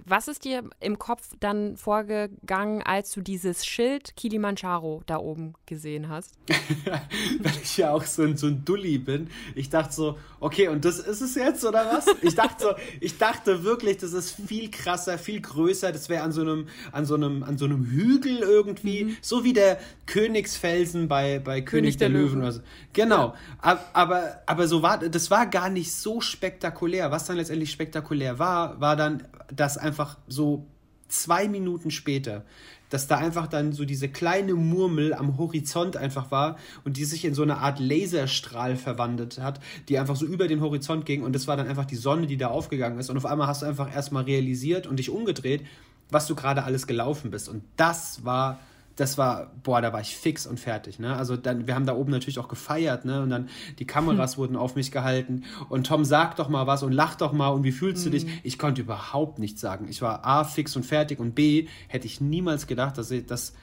Was 0.07 0.27
ist 0.27 0.45
dir 0.45 0.63
im 0.79 0.99
Kopf 0.99 1.29
dann 1.39 1.77
vorgegangen, 1.77 2.83
als 2.83 3.11
du 3.11 3.21
dieses 3.21 3.65
Schild 3.65 4.15
Kilimanjaro 4.15 5.01
da 5.07 5.17
oben 5.17 5.55
gesehen 5.65 6.09
hast? 6.09 6.35
Weil 7.41 7.53
ich 7.63 7.77
ja 7.77 7.91
auch 7.91 8.03
so 8.03 8.21
ein, 8.21 8.37
so 8.37 8.45
ein 8.45 8.63
Dulli 8.63 8.99
bin. 8.99 9.29
Ich 9.55 9.69
dachte 9.69 9.93
so, 9.93 10.19
okay, 10.39 10.67
und 10.67 10.85
das 10.85 10.99
ist 10.99 11.21
es 11.21 11.33
jetzt, 11.33 11.65
oder 11.65 11.87
was? 11.87 12.05
Ich 12.21 12.35
dachte 12.35 12.63
so, 12.63 12.69
ich 13.01 13.17
dachte 13.17 13.63
wirklich, 13.63 13.97
das 13.97 14.13
ist 14.13 14.39
viel 14.47 14.69
krasser, 14.69 15.17
viel 15.17 15.41
größer. 15.41 15.91
Das 15.91 16.07
wäre 16.07 16.23
an 16.23 16.31
so 16.31 16.41
einem, 16.41 16.67
an 16.91 17.05
so 17.05 17.15
einem, 17.15 17.41
an 17.41 17.57
so 17.57 17.65
einem 17.65 17.85
Hügel 17.85 18.39
irgendwie, 18.39 19.05
mhm. 19.05 19.17
so 19.21 19.43
wie 19.43 19.53
der 19.53 19.79
Königsfelsen 20.05 21.07
bei, 21.07 21.39
bei 21.39 21.61
König, 21.61 21.65
König 21.65 21.97
der, 21.97 22.09
der, 22.09 22.21
Löwen. 22.21 22.39
Löwen. 22.41 22.51
So. 22.51 22.61
Genau. 22.93 23.33
Ja. 23.63 23.79
Aber, 23.93 24.41
aber 24.45 24.67
so 24.67 24.83
war, 24.83 24.99
das 24.99 25.31
war 25.31 25.47
gar 25.47 25.69
nicht 25.69 25.93
so 25.93 26.21
spektakulär. 26.21 27.09
Was 27.09 27.25
dann 27.25 27.37
letztendlich 27.37 27.71
spektakulär 27.71 28.37
war, 28.37 28.79
war 28.79 28.95
dann, 28.95 29.27
dass 29.53 29.77
einfach 29.77 29.94
so 30.27 30.67
zwei 31.07 31.47
Minuten 31.47 31.91
später, 31.91 32.45
dass 32.89 33.07
da 33.07 33.17
einfach 33.17 33.47
dann 33.47 33.73
so 33.73 33.85
diese 33.85 34.09
kleine 34.09 34.53
Murmel 34.53 35.13
am 35.13 35.37
Horizont 35.37 35.97
einfach 35.97 36.31
war 36.31 36.57
und 36.83 36.97
die 36.97 37.05
sich 37.05 37.25
in 37.25 37.33
so 37.33 37.43
eine 37.43 37.57
Art 37.57 37.79
Laserstrahl 37.79 38.75
verwandelt 38.75 39.39
hat, 39.39 39.59
die 39.89 39.99
einfach 39.99 40.15
so 40.15 40.25
über 40.25 40.47
den 40.47 40.61
Horizont 40.61 41.05
ging 41.05 41.23
und 41.23 41.33
das 41.33 41.47
war 41.47 41.57
dann 41.57 41.67
einfach 41.67 41.85
die 41.85 41.95
Sonne, 41.95 42.27
die 42.27 42.37
da 42.37 42.47
aufgegangen 42.47 42.99
ist 42.99 43.09
und 43.09 43.17
auf 43.17 43.25
einmal 43.25 43.47
hast 43.47 43.61
du 43.61 43.65
einfach 43.65 43.93
erstmal 43.93 44.23
realisiert 44.23 44.87
und 44.87 44.97
dich 44.97 45.09
umgedreht, 45.09 45.65
was 46.09 46.27
du 46.27 46.35
gerade 46.35 46.63
alles 46.63 46.87
gelaufen 46.87 47.31
bist. 47.31 47.49
Und 47.49 47.63
das 47.77 48.23
war 48.23 48.59
das 48.95 49.17
war, 49.17 49.51
boah, 49.63 49.81
da 49.81 49.91
war 49.91 50.01
ich 50.01 50.15
fix 50.15 50.47
und 50.47 50.59
fertig, 50.59 50.99
ne? 50.99 51.15
Also 51.15 51.35
dann, 51.35 51.67
wir 51.67 51.75
haben 51.75 51.85
da 51.85 51.95
oben 51.95 52.11
natürlich 52.11 52.39
auch 52.39 52.47
gefeiert, 52.47 53.05
ne? 53.05 53.21
Und 53.21 53.29
dann 53.29 53.49
die 53.79 53.85
Kameras 53.85 54.33
hm. 54.33 54.37
wurden 54.37 54.55
auf 54.55 54.75
mich 54.75 54.91
gehalten 54.91 55.43
und 55.69 55.87
Tom 55.87 56.05
sagt 56.05 56.39
doch 56.39 56.49
mal 56.49 56.67
was 56.67 56.83
und 56.83 56.91
lacht 56.91 57.21
doch 57.21 57.33
mal 57.33 57.49
und 57.49 57.63
wie 57.63 57.71
fühlst 57.71 58.05
hm. 58.05 58.11
du 58.11 58.17
dich? 58.17 58.23
Hm. 58.25 58.39
Ich 58.43 58.57
konnte 58.57 58.81
überhaupt 58.81 59.39
nichts 59.39 59.61
sagen. 59.61 59.87
Ich 59.89 60.01
war 60.01 60.25
A, 60.25 60.43
fix 60.43 60.75
und 60.75 60.85
fertig 60.85 61.19
und 61.19 61.35
B, 61.35 61.67
hätte 61.87 62.07
ich 62.07 62.21
niemals 62.21 62.67
gedacht, 62.67 62.97
dass 62.97 63.11
ich, 63.11 63.25
dass 63.25 63.53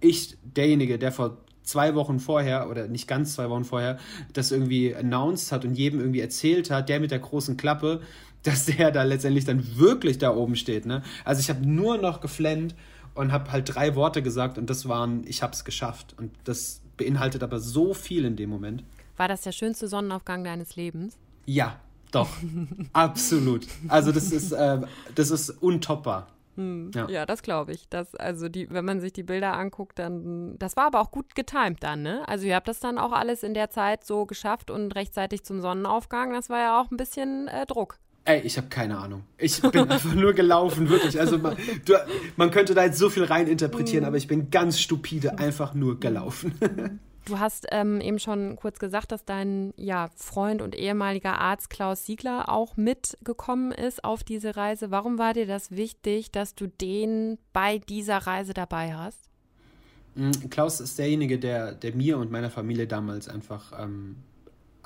ich 0.00 0.36
derjenige, 0.42 0.98
der 0.98 1.10
vor 1.10 1.38
zwei 1.66 1.94
Wochen 1.94 2.20
vorher 2.20 2.70
oder 2.70 2.86
nicht 2.86 3.08
ganz 3.08 3.34
zwei 3.34 3.50
Wochen 3.50 3.64
vorher 3.64 3.98
das 4.32 4.52
irgendwie 4.52 4.94
announced 4.94 5.52
hat 5.52 5.64
und 5.64 5.74
jedem 5.74 6.00
irgendwie 6.00 6.20
erzählt 6.20 6.70
hat, 6.70 6.88
der 6.88 7.00
mit 7.00 7.10
der 7.10 7.18
großen 7.18 7.56
Klappe, 7.56 8.00
dass 8.44 8.66
der 8.66 8.92
da 8.92 9.02
letztendlich 9.02 9.44
dann 9.44 9.76
wirklich 9.76 10.18
da 10.18 10.32
oben 10.32 10.54
steht, 10.54 10.86
ne? 10.86 11.02
Also 11.24 11.40
ich 11.40 11.50
habe 11.50 11.66
nur 11.66 11.98
noch 11.98 12.20
geflennt 12.20 12.76
und 13.16 13.32
habe 13.32 13.50
halt 13.52 13.74
drei 13.74 13.94
Worte 13.94 14.22
gesagt 14.22 14.58
und 14.58 14.70
das 14.70 14.88
waren, 14.88 15.24
ich 15.26 15.42
habe 15.42 15.52
es 15.52 15.64
geschafft. 15.64 16.14
Und 16.18 16.32
das 16.44 16.80
beinhaltet 16.96 17.42
aber 17.42 17.58
so 17.58 17.94
viel 17.94 18.24
in 18.24 18.36
dem 18.36 18.50
Moment. 18.50 18.84
War 19.16 19.28
das 19.28 19.42
der 19.42 19.52
schönste 19.52 19.88
Sonnenaufgang 19.88 20.44
deines 20.44 20.76
Lebens? 20.76 21.16
Ja, 21.46 21.80
doch. 22.12 22.28
Absolut. 22.92 23.66
Also 23.88 24.12
das 24.12 24.30
ist, 24.30 24.52
äh, 24.52 24.80
das 25.14 25.30
ist 25.30 25.50
untoppbar. 25.50 26.28
Hm, 26.56 26.90
ja. 26.94 27.08
ja. 27.08 27.26
das 27.26 27.42
glaube 27.42 27.72
ich. 27.72 27.88
Das, 27.88 28.14
also 28.14 28.48
die, 28.48 28.70
wenn 28.70 28.84
man 28.84 29.00
sich 29.00 29.12
die 29.12 29.22
Bilder 29.22 29.56
anguckt, 29.56 29.98
dann. 29.98 30.58
Das 30.58 30.76
war 30.76 30.86
aber 30.86 31.00
auch 31.00 31.10
gut 31.10 31.34
getimt 31.34 31.82
dann, 31.82 32.02
ne? 32.02 32.26
Also 32.28 32.46
ihr 32.46 32.54
habt 32.54 32.68
das 32.68 32.80
dann 32.80 32.98
auch 32.98 33.12
alles 33.12 33.42
in 33.42 33.54
der 33.54 33.70
Zeit 33.70 34.04
so 34.04 34.26
geschafft 34.26 34.70
und 34.70 34.94
rechtzeitig 34.94 35.44
zum 35.44 35.60
Sonnenaufgang. 35.60 36.32
Das 36.32 36.48
war 36.48 36.58
ja 36.58 36.80
auch 36.80 36.90
ein 36.90 36.96
bisschen 36.96 37.48
äh, 37.48 37.66
Druck. 37.66 37.98
Ey, 38.26 38.40
ich 38.40 38.56
habe 38.56 38.66
keine 38.68 38.98
Ahnung. 38.98 39.22
Ich 39.38 39.62
bin 39.62 39.88
einfach 39.90 40.14
nur 40.14 40.32
gelaufen, 40.32 40.88
wirklich. 40.88 41.18
Also 41.18 41.38
man, 41.38 41.56
du, 41.84 41.94
man 42.36 42.50
könnte 42.50 42.74
da 42.74 42.84
jetzt 42.84 42.98
so 42.98 43.08
viel 43.08 43.24
rein 43.24 43.46
interpretieren, 43.46 44.02
mhm. 44.02 44.08
aber 44.08 44.16
ich 44.16 44.26
bin 44.26 44.50
ganz 44.50 44.80
stupide 44.80 45.38
einfach 45.38 45.74
nur 45.74 46.00
gelaufen. 46.00 46.52
Du 47.24 47.40
hast 47.40 47.66
ähm, 47.72 48.00
eben 48.00 48.20
schon 48.20 48.54
kurz 48.54 48.78
gesagt, 48.78 49.10
dass 49.10 49.24
dein 49.24 49.74
ja, 49.76 50.10
Freund 50.14 50.62
und 50.62 50.76
ehemaliger 50.76 51.40
Arzt 51.40 51.70
Klaus 51.70 52.06
Siegler 52.06 52.48
auch 52.48 52.76
mitgekommen 52.76 53.72
ist 53.72 54.04
auf 54.04 54.22
diese 54.22 54.56
Reise. 54.56 54.92
Warum 54.92 55.18
war 55.18 55.34
dir 55.34 55.46
das 55.46 55.72
wichtig, 55.72 56.30
dass 56.30 56.54
du 56.54 56.68
den 56.68 57.38
bei 57.52 57.78
dieser 57.78 58.18
Reise 58.18 58.54
dabei 58.54 58.94
hast? 58.94 59.28
Mm, 60.14 60.50
Klaus 60.50 60.80
ist 60.80 60.98
derjenige, 61.00 61.38
der, 61.40 61.72
der 61.72 61.94
mir 61.94 62.18
und 62.18 62.30
meiner 62.30 62.50
Familie 62.50 62.86
damals 62.86 63.28
einfach 63.28 63.72
ähm, 63.76 64.16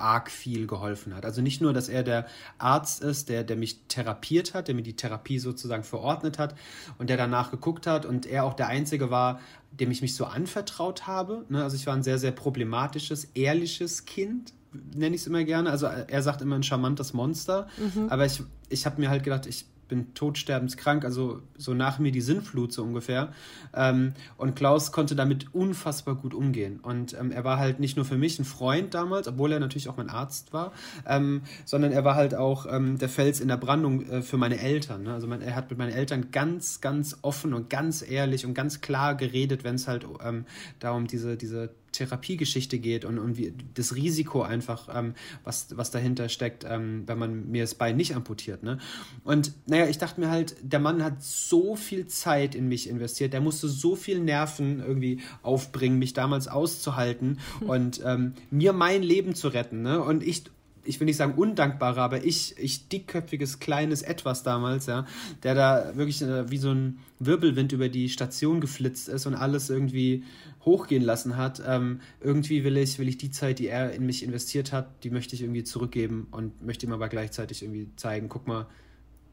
arg 0.00 0.30
viel 0.30 0.66
geholfen 0.66 1.14
hat. 1.14 1.24
Also 1.24 1.42
nicht 1.42 1.60
nur, 1.60 1.72
dass 1.72 1.88
er 1.88 2.02
der 2.02 2.26
Arzt 2.58 3.02
ist, 3.02 3.28
der, 3.28 3.44
der 3.44 3.56
mich 3.56 3.80
therapiert 3.88 4.54
hat, 4.54 4.68
der 4.68 4.74
mir 4.74 4.82
die 4.82 4.96
Therapie 4.96 5.38
sozusagen 5.38 5.84
verordnet 5.84 6.38
hat 6.38 6.54
und 6.98 7.10
der 7.10 7.16
danach 7.16 7.50
geguckt 7.50 7.86
hat 7.86 8.06
und 8.06 8.26
er 8.26 8.44
auch 8.44 8.54
der 8.54 8.68
Einzige 8.68 9.10
war, 9.10 9.40
dem 9.72 9.90
ich 9.90 10.02
mich 10.02 10.14
so 10.14 10.24
anvertraut 10.24 11.06
habe. 11.06 11.44
Ne? 11.48 11.62
Also 11.62 11.76
ich 11.76 11.86
war 11.86 11.94
ein 11.94 12.02
sehr, 12.02 12.18
sehr 12.18 12.32
problematisches, 12.32 13.24
ehrliches 13.34 14.04
Kind, 14.04 14.52
nenne 14.94 15.14
ich 15.14 15.22
es 15.22 15.26
immer 15.26 15.44
gerne. 15.44 15.70
Also 15.70 15.86
er 15.86 16.22
sagt 16.22 16.42
immer 16.42 16.56
ein 16.56 16.62
charmantes 16.62 17.12
Monster, 17.12 17.68
mhm. 17.76 18.08
aber 18.08 18.26
ich, 18.26 18.42
ich 18.68 18.86
habe 18.86 19.00
mir 19.00 19.10
halt 19.10 19.22
gedacht, 19.22 19.46
ich 19.46 19.66
bin 19.90 20.14
todsterbenskrank, 20.14 21.04
also 21.04 21.42
so 21.58 21.74
nach 21.74 21.98
mir 21.98 22.12
die 22.12 22.22
Sinnflut 22.22 22.72
so 22.72 22.82
ungefähr. 22.82 23.32
Ähm, 23.74 24.14
und 24.38 24.56
Klaus 24.56 24.92
konnte 24.92 25.14
damit 25.14 25.54
unfassbar 25.54 26.14
gut 26.14 26.32
umgehen. 26.32 26.80
Und 26.80 27.12
ähm, 27.12 27.30
er 27.30 27.44
war 27.44 27.58
halt 27.58 27.80
nicht 27.80 27.96
nur 27.96 28.06
für 28.06 28.16
mich 28.16 28.38
ein 28.38 28.46
Freund 28.46 28.94
damals, 28.94 29.28
obwohl 29.28 29.52
er 29.52 29.60
natürlich 29.60 29.88
auch 29.88 29.98
mein 29.98 30.08
Arzt 30.08 30.52
war, 30.54 30.72
ähm, 31.06 31.42
sondern 31.66 31.92
er 31.92 32.04
war 32.04 32.14
halt 32.14 32.34
auch 32.34 32.66
ähm, 32.70 32.98
der 32.98 33.10
Fels 33.10 33.40
in 33.40 33.48
der 33.48 33.58
Brandung 33.58 34.08
äh, 34.08 34.22
für 34.22 34.38
meine 34.38 34.58
Eltern. 34.58 35.02
Ne? 35.02 35.12
Also 35.12 35.26
mein, 35.26 35.42
er 35.42 35.54
hat 35.54 35.68
mit 35.68 35.78
meinen 35.78 35.92
Eltern 35.92 36.30
ganz, 36.30 36.80
ganz 36.80 37.18
offen 37.22 37.52
und 37.52 37.68
ganz 37.68 38.08
ehrlich 38.08 38.46
und 38.46 38.54
ganz 38.54 38.80
klar 38.80 39.14
geredet, 39.14 39.64
wenn 39.64 39.74
es 39.74 39.86
halt 39.86 40.06
ähm, 40.24 40.46
darum 40.78 41.06
diese, 41.06 41.36
diese 41.36 41.70
Therapiegeschichte 41.92 42.78
geht 42.78 43.04
und, 43.04 43.18
und 43.18 43.36
wie 43.36 43.52
das 43.74 43.94
Risiko 43.94 44.42
einfach, 44.42 44.88
ähm, 44.94 45.14
was, 45.44 45.76
was 45.76 45.90
dahinter 45.90 46.28
steckt, 46.28 46.64
ähm, 46.68 47.04
wenn 47.06 47.18
man 47.18 47.50
mir 47.50 47.62
das 47.62 47.74
Bein 47.74 47.96
nicht 47.96 48.14
amputiert. 48.14 48.62
Ne? 48.62 48.78
Und 49.24 49.52
naja, 49.66 49.86
ich 49.88 49.98
dachte 49.98 50.20
mir 50.20 50.30
halt, 50.30 50.56
der 50.62 50.80
Mann 50.80 51.02
hat 51.02 51.22
so 51.22 51.76
viel 51.76 52.06
Zeit 52.06 52.54
in 52.54 52.68
mich 52.68 52.88
investiert, 52.88 53.32
der 53.32 53.40
musste 53.40 53.68
so 53.68 53.96
viel 53.96 54.20
Nerven 54.20 54.80
irgendwie 54.80 55.20
aufbringen, 55.42 55.98
mich 55.98 56.12
damals 56.12 56.48
auszuhalten 56.48 57.38
und 57.66 58.00
ähm, 58.04 58.34
mir 58.50 58.72
mein 58.72 59.02
Leben 59.02 59.34
zu 59.34 59.48
retten. 59.48 59.82
Ne? 59.82 60.00
Und 60.02 60.22
ich 60.22 60.44
ich 60.84 60.98
will 61.00 61.06
nicht 61.06 61.16
sagen 61.16 61.34
undankbarer, 61.34 62.00
aber 62.00 62.24
ich, 62.24 62.56
ich 62.58 62.88
dickköpfiges 62.88 63.58
kleines 63.58 64.02
Etwas 64.02 64.42
damals, 64.42 64.86
ja, 64.86 65.06
der 65.42 65.54
da 65.54 65.96
wirklich 65.96 66.22
äh, 66.22 66.50
wie 66.50 66.58
so 66.58 66.70
ein 66.70 66.98
Wirbelwind 67.18 67.72
über 67.72 67.88
die 67.88 68.08
Station 68.08 68.60
geflitzt 68.60 69.08
ist 69.08 69.26
und 69.26 69.34
alles 69.34 69.70
irgendwie 69.70 70.24
hochgehen 70.64 71.02
lassen 71.02 71.36
hat. 71.36 71.62
Ähm, 71.66 72.00
irgendwie 72.20 72.64
will 72.64 72.76
ich, 72.76 72.98
will 72.98 73.08
ich 73.08 73.18
die 73.18 73.30
Zeit, 73.30 73.58
die 73.58 73.68
er 73.68 73.92
in 73.92 74.06
mich 74.06 74.22
investiert 74.22 74.72
hat, 74.72 75.04
die 75.04 75.10
möchte 75.10 75.34
ich 75.34 75.42
irgendwie 75.42 75.64
zurückgeben 75.64 76.28
und 76.30 76.62
möchte 76.64 76.86
ihm 76.86 76.92
aber 76.92 77.08
gleichzeitig 77.08 77.62
irgendwie 77.62 77.90
zeigen, 77.96 78.28
guck 78.28 78.46
mal, 78.46 78.66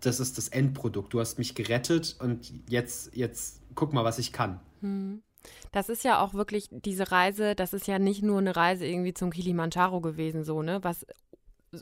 das 0.01 0.19
ist 0.19 0.37
das 0.37 0.49
Endprodukt. 0.49 1.13
Du 1.13 1.19
hast 1.19 1.37
mich 1.37 1.55
gerettet 1.55 2.17
und 2.19 2.53
jetzt, 2.69 3.15
jetzt 3.15 3.61
guck 3.75 3.93
mal, 3.93 4.03
was 4.03 4.19
ich 4.19 4.31
kann. 4.31 4.59
Hm. 4.81 5.21
Das 5.71 5.89
ist 5.89 6.03
ja 6.03 6.19
auch 6.19 6.33
wirklich 6.33 6.67
diese 6.71 7.11
Reise, 7.11 7.55
das 7.55 7.73
ist 7.73 7.87
ja 7.87 7.99
nicht 7.99 8.21
nur 8.21 8.39
eine 8.39 8.55
Reise 8.55 8.85
irgendwie 8.85 9.13
zum 9.13 9.31
Kilimanjaro 9.31 10.01
gewesen, 10.01 10.43
so, 10.43 10.61
ne? 10.61 10.79
Was 10.83 11.05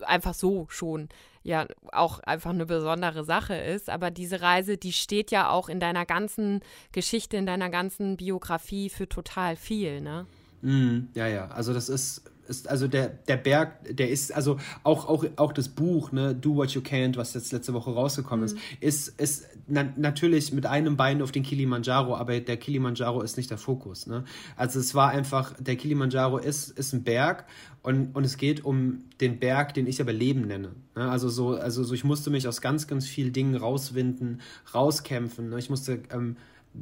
einfach 0.02 0.34
so 0.34 0.66
schon 0.70 1.10
ja 1.44 1.68
auch 1.92 2.20
einfach 2.20 2.50
eine 2.50 2.66
besondere 2.66 3.24
Sache 3.24 3.56
ist. 3.56 3.90
Aber 3.90 4.12
diese 4.12 4.42
Reise, 4.42 4.78
die 4.78 4.94
steht 4.94 5.32
ja 5.32 5.50
auch 5.50 5.70
in 5.70 5.80
deiner 5.80 6.06
ganzen 6.06 6.62
Geschichte, 6.92 7.38
in 7.38 7.46
deiner 7.46 7.70
ganzen 7.70 8.18
Biografie 8.18 8.90
für 8.90 9.08
total 9.08 9.56
viel, 9.56 10.02
ne? 10.02 10.26
Mm, 10.62 11.10
ja, 11.14 11.28
ja. 11.28 11.48
Also 11.50 11.74
das 11.74 11.90
ist, 11.90 12.24
ist 12.48 12.70
also 12.70 12.88
der, 12.88 13.10
der 13.10 13.38
Berg, 13.38 13.96
der 13.96 14.10
ist, 14.10 14.34
also 14.34 14.58
auch, 14.84 15.08
auch, 15.08 15.26
auch 15.36 15.54
das 15.54 15.70
Buch, 15.70 16.12
ne, 16.12 16.36
Do 16.36 16.56
What 16.56 16.72
You 16.72 16.82
Can't, 16.82 17.18
was 17.18 17.34
jetzt 17.34 17.52
letzte 17.52 17.74
Woche 17.74 17.92
rausgekommen 17.92 18.46
mhm. 18.50 18.58
ist, 18.80 19.08
ist, 19.10 19.20
ist 19.20 19.48
na, 19.68 19.84
natürlich 19.96 20.54
mit 20.54 20.66
einem 20.66 20.98
Bein 20.98 21.22
auf 21.22 21.32
den 21.32 21.44
Kilimanjaro, 21.44 22.16
aber 22.16 22.40
der 22.40 22.58
Kilimanjaro 22.58 23.22
ist 23.22 23.38
nicht 23.38 23.50
der 23.50 23.58
Fokus. 23.58 24.08
Ne? 24.08 24.24
Also 24.56 24.80
es 24.80 24.94
war 24.94 25.10
einfach, 25.10 25.54
der 25.60 25.76
Kilimanjaro 25.76 26.38
ist, 26.38 26.70
ist 26.78 26.94
ein 26.94 27.04
Berg 27.04 27.46
und, 27.82 28.16
und 28.16 28.24
es 28.24 28.38
geht 28.38 28.64
um 28.66 29.04
den 29.22 29.40
Berg, 29.40 29.74
den 29.74 29.88
ich 29.88 30.02
aber 30.02 30.14
Leben 30.14 30.42
nenne. 30.42 30.72
Ne? 30.96 31.10
Also, 31.10 31.30
so, 31.30 31.56
also 31.56 31.84
so, 31.84 31.94
ich 31.94 32.04
musste 32.04 32.30
mich 32.30 32.48
aus 32.48 32.62
ganz, 32.62 32.88
ganz 32.88 33.08
vielen 33.08 33.34
Dingen 33.34 33.56
rauswinden, 33.56 34.42
rauskämpfen. 34.74 35.50
Ne? 35.50 35.60
Ich 35.60 35.70
musste 35.70 36.00
ähm, 36.12 36.38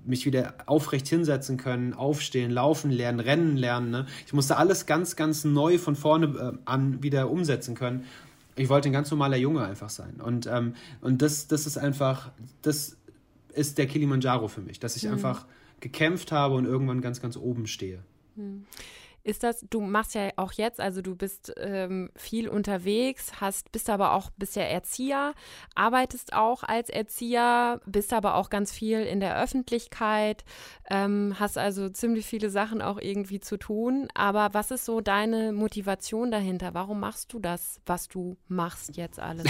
mich 0.06 0.26
wieder 0.26 0.56
aufrecht 0.66 1.08
hinsetzen 1.08 1.58
können, 1.58 1.94
aufstehen, 1.94 2.52
laufen 2.52 2.92
lernen, 2.92 3.20
rennen 3.20 3.58
lernen. 3.58 3.92
Ne? 3.92 4.06
Ich 4.26 4.34
musste 4.34 4.58
alles 4.58 4.86
ganz, 4.86 5.16
ganz 5.16 5.44
neu 5.44 5.78
von 5.78 5.96
vorne 5.96 6.26
äh, 6.26 6.58
an 6.66 7.04
wieder 7.04 7.30
umsetzen 7.30 7.76
können. 7.76 8.06
Ich 8.56 8.70
wollte 8.70 8.90
ein 8.90 8.94
ganz 8.94 9.10
normaler 9.10 9.38
Junge 9.38 9.64
einfach 9.64 9.90
sein. 9.90 10.22
Und, 10.22 10.48
ähm, 10.48 10.76
und 11.02 11.22
das, 11.22 11.48
das 11.48 11.66
ist 11.66 11.78
einfach, 11.78 12.32
das 12.62 12.98
ist 13.54 13.78
der 13.78 13.88
Kilimanjaro 13.88 14.48
für 14.48 14.62
mich, 14.62 14.80
dass 14.80 14.96
ich 14.96 15.04
mhm. 15.04 15.14
einfach 15.14 15.46
gekämpft 15.80 16.32
habe 16.32 16.56
und 16.56 16.66
irgendwann 16.66 17.02
ganz, 17.02 17.22
ganz 17.22 17.38
oben 17.38 17.68
stehe. 17.68 18.00
Mhm. 18.36 18.66
Ist 19.26 19.44
das, 19.44 19.66
du 19.70 19.80
machst 19.80 20.16
ja 20.16 20.32
auch 20.36 20.52
jetzt, 20.52 20.82
also 20.82 21.02
du 21.02 21.16
bist 21.16 21.54
ähm, 21.56 22.10
viel 22.14 22.50
unterwegs, 22.50 23.40
hast, 23.40 23.72
bist 23.72 23.90
aber 23.90 24.16
auch 24.16 24.30
bisher 24.32 24.70
Erzieher, 24.70 25.34
arbeitest 25.76 26.34
auch 26.34 26.64
als 26.64 26.90
Erzieher, 26.90 27.80
bist 27.86 28.12
aber 28.12 28.36
auch 28.36 28.50
ganz 28.50 28.74
viel 28.74 29.00
in 29.00 29.22
der 29.22 29.42
Öffentlichkeit, 29.42 30.44
ähm, 30.90 31.36
hast 31.40 31.58
also 31.58 31.88
ziemlich 31.88 32.26
viele 32.26 32.50
Sachen 32.50 32.82
auch 32.82 33.00
irgendwie 33.00 33.40
zu 33.40 33.56
tun. 33.56 34.10
Aber 34.14 34.50
was 34.54 34.72
ist 34.72 34.84
so 34.84 35.00
deine 35.00 35.54
Motivation 35.54 36.30
dahinter? 36.30 36.74
Warum 36.74 37.00
machst 37.00 37.32
du 37.32 37.40
das, 37.40 37.80
was 37.86 38.10
du 38.10 38.36
machst 38.50 38.98
jetzt 38.98 39.22
alles? 39.22 39.46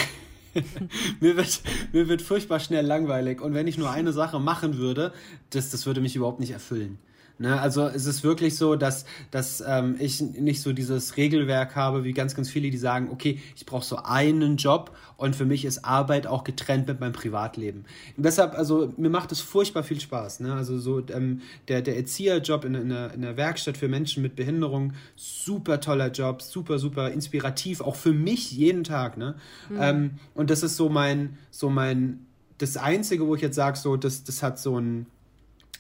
mir, 1.20 1.36
wird, 1.36 1.62
mir 1.94 2.08
wird 2.08 2.22
furchtbar 2.22 2.60
schnell 2.60 2.86
langweilig. 2.86 3.42
Und 3.42 3.56
wenn 3.56 3.66
ich 3.66 3.80
nur 3.80 3.90
eine 3.90 4.14
Sache 4.14 4.40
machen 4.40 4.78
würde, 4.78 5.14
das, 5.50 5.72
das 5.72 5.88
würde 5.88 6.02
mich 6.02 6.16
überhaupt 6.16 6.40
nicht 6.40 6.52
erfüllen. 6.52 7.00
Ne? 7.40 7.60
Also 7.60 7.88
es 7.88 8.06
ist 8.06 8.24
wirklich 8.24 8.56
so, 8.56 8.76
dass, 8.76 9.06
dass 9.32 9.64
ähm, 9.66 9.96
ich 10.00 10.22
nicht 10.22 10.62
so 10.62 10.72
dieses 10.72 11.18
Regelwerk 11.18 11.76
habe, 11.76 12.04
wie 12.04 12.14
ganz, 12.14 12.36
ganz 12.36 12.50
viele, 12.50 12.70
die 12.70 12.78
sagen, 12.78 13.10
okay, 13.12 13.40
ich 13.56 13.66
brauche 13.66 13.84
so 13.84 13.98
einen 13.98 14.58
Job 14.58 14.96
und 15.18 15.36
für 15.36 15.46
mich 15.46 15.66
ist 15.66 15.84
Arbeit 15.84 16.28
auch 16.28 16.44
getrennt 16.44 16.88
mit 16.88 17.00
meinem 17.00 17.14
Privatleben. 17.14 17.86
Und 18.18 18.26
deshalb, 18.26 18.54
also 18.54 18.94
mir 18.98 19.10
macht 19.10 19.32
es 19.32 19.40
furchtbar 19.40 19.84
viel 19.84 20.00
Spaß. 20.00 20.42
Ne? 20.42 20.54
Also 20.54 20.78
so 20.78 21.02
ähm, 21.10 21.42
der, 21.68 21.82
der 21.82 21.98
Erzieherjob 21.98 22.66
in, 22.66 22.76
in, 22.76 22.90
der, 22.90 23.14
in 23.14 23.22
der 23.22 23.36
Werkstatt 23.36 23.78
für 23.78 23.88
Menschen 23.88 24.22
mit 24.22 24.36
Behinderung, 24.36 24.94
super 25.16 25.82
toller 25.82 26.12
Job, 26.12 26.42
super, 26.42 26.78
super 26.78 27.12
inspirativ, 27.12 27.82
auch 27.82 27.96
für 27.96 28.14
mich 28.14 28.52
jeden 28.52 28.84
Tag. 28.84 29.18
Ne? 29.18 29.36
Mhm. 29.70 29.78
Ähm, 29.80 30.12
und 30.36 30.50
das 30.50 30.62
ist 30.62 30.76
so 30.76 30.90
mein, 30.90 31.38
so 31.50 31.70
mein, 31.70 32.26
das 32.60 32.78
Einzige, 32.78 33.28
wo 33.28 33.36
ich 33.36 33.42
jetzt 33.42 33.56
sage, 33.56 33.78
so, 33.78 33.98
das, 33.98 34.24
das 34.24 34.44
hat 34.44 34.60
so 34.60 34.80
ein 34.80 35.08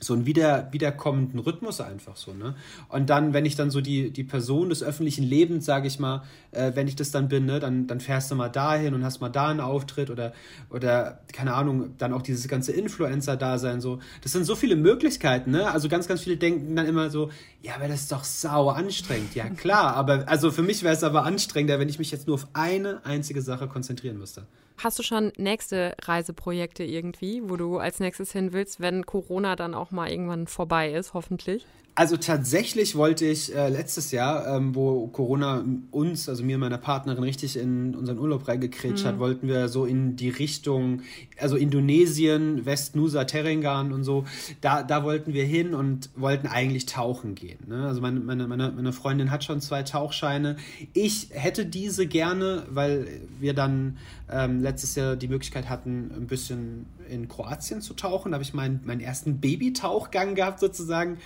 so 0.04 0.14
einen 0.14 0.26
wieder, 0.26 0.68
wiederkommenden 0.72 1.40
Rhythmus 1.40 1.82
einfach 1.82 2.16
so, 2.16 2.34
ne? 2.34 2.56
Und 2.90 3.10
dann, 3.10 3.34
wenn 3.34 3.46
ich 3.46 3.56
dann 3.56 3.72
so 3.72 3.82
die, 3.82 4.12
die 4.12 4.24
Person 4.24 4.70
des 4.70 4.84
öffentlichen 4.84 5.24
Lebens, 5.24 5.66
sage 5.66 5.88
ich 5.88 6.00
mal, 6.00 6.24
äh, 6.52 6.72
wenn 6.76 6.88
ich 6.88 6.96
das 6.96 7.12
dann 7.12 7.28
bin, 7.28 7.46
ne, 7.46 7.60
dann, 7.60 7.88
dann 7.88 8.00
fährst 8.00 8.32
du 8.32 8.36
mal 8.36 8.50
dahin 8.50 8.94
und 8.94 9.04
hast 9.04 9.22
mal 9.22 9.30
da 9.30 9.48
einen 9.48 9.60
Auftritt 9.60 10.10
oder, 10.10 10.34
oder, 10.70 11.20
keine 11.32 11.54
Ahnung, 11.54 11.96
dann 11.98 12.14
auch 12.14 12.22
dieses 12.22 12.48
ganze 12.48 12.72
Influencer-Dasein, 12.72 13.82
so. 13.82 14.00
Das 14.22 14.32
sind 14.32 14.46
so 14.46 14.56
viele 14.56 14.76
Möglichkeiten, 14.76 15.52
ne? 15.52 15.72
Also 15.72 15.90
ganz, 15.90 16.08
ganz 16.08 16.22
viele 16.22 16.38
denken 16.38 16.76
dann 16.76 16.86
immer 16.86 17.10
so, 17.10 17.30
ja, 17.62 17.76
aber 17.76 17.88
das 17.88 18.02
ist 18.02 18.12
doch 18.12 18.24
sauer 18.24 18.76
anstrengend. 18.76 19.36
Ja, 19.36 19.50
klar, 19.50 19.96
aber, 19.96 20.28
also 20.28 20.52
für 20.52 20.64
mich 20.64 20.84
wäre 20.84 20.94
es 20.94 21.04
aber 21.04 21.24
anstrengender, 21.26 21.80
wenn 21.80 21.90
ich 21.90 22.00
mich 22.00 22.12
jetzt 22.12 22.28
nur 22.28 22.36
auf 22.36 22.48
eine 22.54 23.06
einzige 23.06 23.42
Sache 23.42 23.68
konzentrieren 23.68 24.18
müsste. 24.18 24.46
Hast 24.78 25.00
du 25.00 25.04
schon 25.04 25.32
nächste 25.38 25.96
Reiseprojekte 26.02 26.84
irgendwie, 26.84 27.42
wo 27.46 27.56
du 27.56 27.78
als 27.78 28.00
nächstes 28.00 28.32
hin 28.32 28.54
willst, 28.54 28.80
wenn 28.80 29.06
Corona 29.06 29.56
dann 29.56 29.74
auch 29.74 29.92
mal 29.92 30.10
irgendwann 30.10 30.48
vorbei 30.48 30.92
ist, 30.92 31.14
hoffentlich? 31.14 31.66
Also 31.96 32.18
tatsächlich 32.18 32.96
wollte 32.96 33.26
ich 33.26 33.56
äh, 33.56 33.70
letztes 33.70 34.12
Jahr, 34.12 34.48
ähm, 34.48 34.74
wo 34.74 35.06
Corona 35.08 35.64
uns, 35.92 36.28
also 36.28 36.44
mir 36.44 36.56
und 36.56 36.62
meiner 36.62 36.80
Partnerin, 36.80 37.24
richtig 37.24 37.56
in 37.56 37.94
unseren 37.94 38.18
Urlaub 38.18 38.48
reingekretscht 38.48 39.04
mhm. 39.04 39.10
hat, 39.10 39.20
wollten 39.20 39.48
wir 39.48 39.68
so 39.70 39.86
in 39.86 40.16
die 40.16 40.30
Richtung, 40.30 41.04
also 41.38 41.56
Indonesien, 41.56 42.66
Westnusa, 42.66 43.26
Terengan 43.26 43.94
und 43.94 44.04
so, 44.04 44.26
da, 44.60 44.82
da 44.82 45.04
wollten 45.04 45.36
wir 45.36 45.46
hin 45.46 45.76
und 45.76 46.10
wollten 46.16 46.48
eigentlich 46.48 46.88
tauchen 46.88 47.36
gehen. 47.36 47.60
Ne? 47.68 47.86
Also 47.86 48.02
meine, 48.02 48.20
meine, 48.22 48.48
meine, 48.48 48.72
meine 48.72 48.92
Freundin 48.92 49.30
hat 49.30 49.44
schon 49.44 49.62
zwei 49.62 49.84
Tauchscheine. 49.84 50.58
Ich 50.94 51.28
hätte 51.32 51.64
diese 51.68 52.08
gerne, 52.08 52.64
weil 52.72 53.08
wir 53.40 53.54
dann 53.54 53.98
ähm, 54.32 54.64
letztes 54.64 54.96
Jahr 54.96 55.16
die 55.16 55.28
Möglichkeit 55.28 55.70
hatten, 55.70 56.10
ein 56.16 56.26
bisschen 56.26 56.88
in 57.08 57.28
Kroatien 57.28 57.82
zu 57.82 57.94
tauchen. 57.94 58.32
Da 58.32 58.38
habe 58.38 58.44
ich 58.44 58.56
meinen, 58.56 58.82
meinen 58.84 59.02
ersten 59.02 59.40
Babytauchgang 59.40 60.34
gehabt 60.34 60.60
sozusagen. 60.60 61.20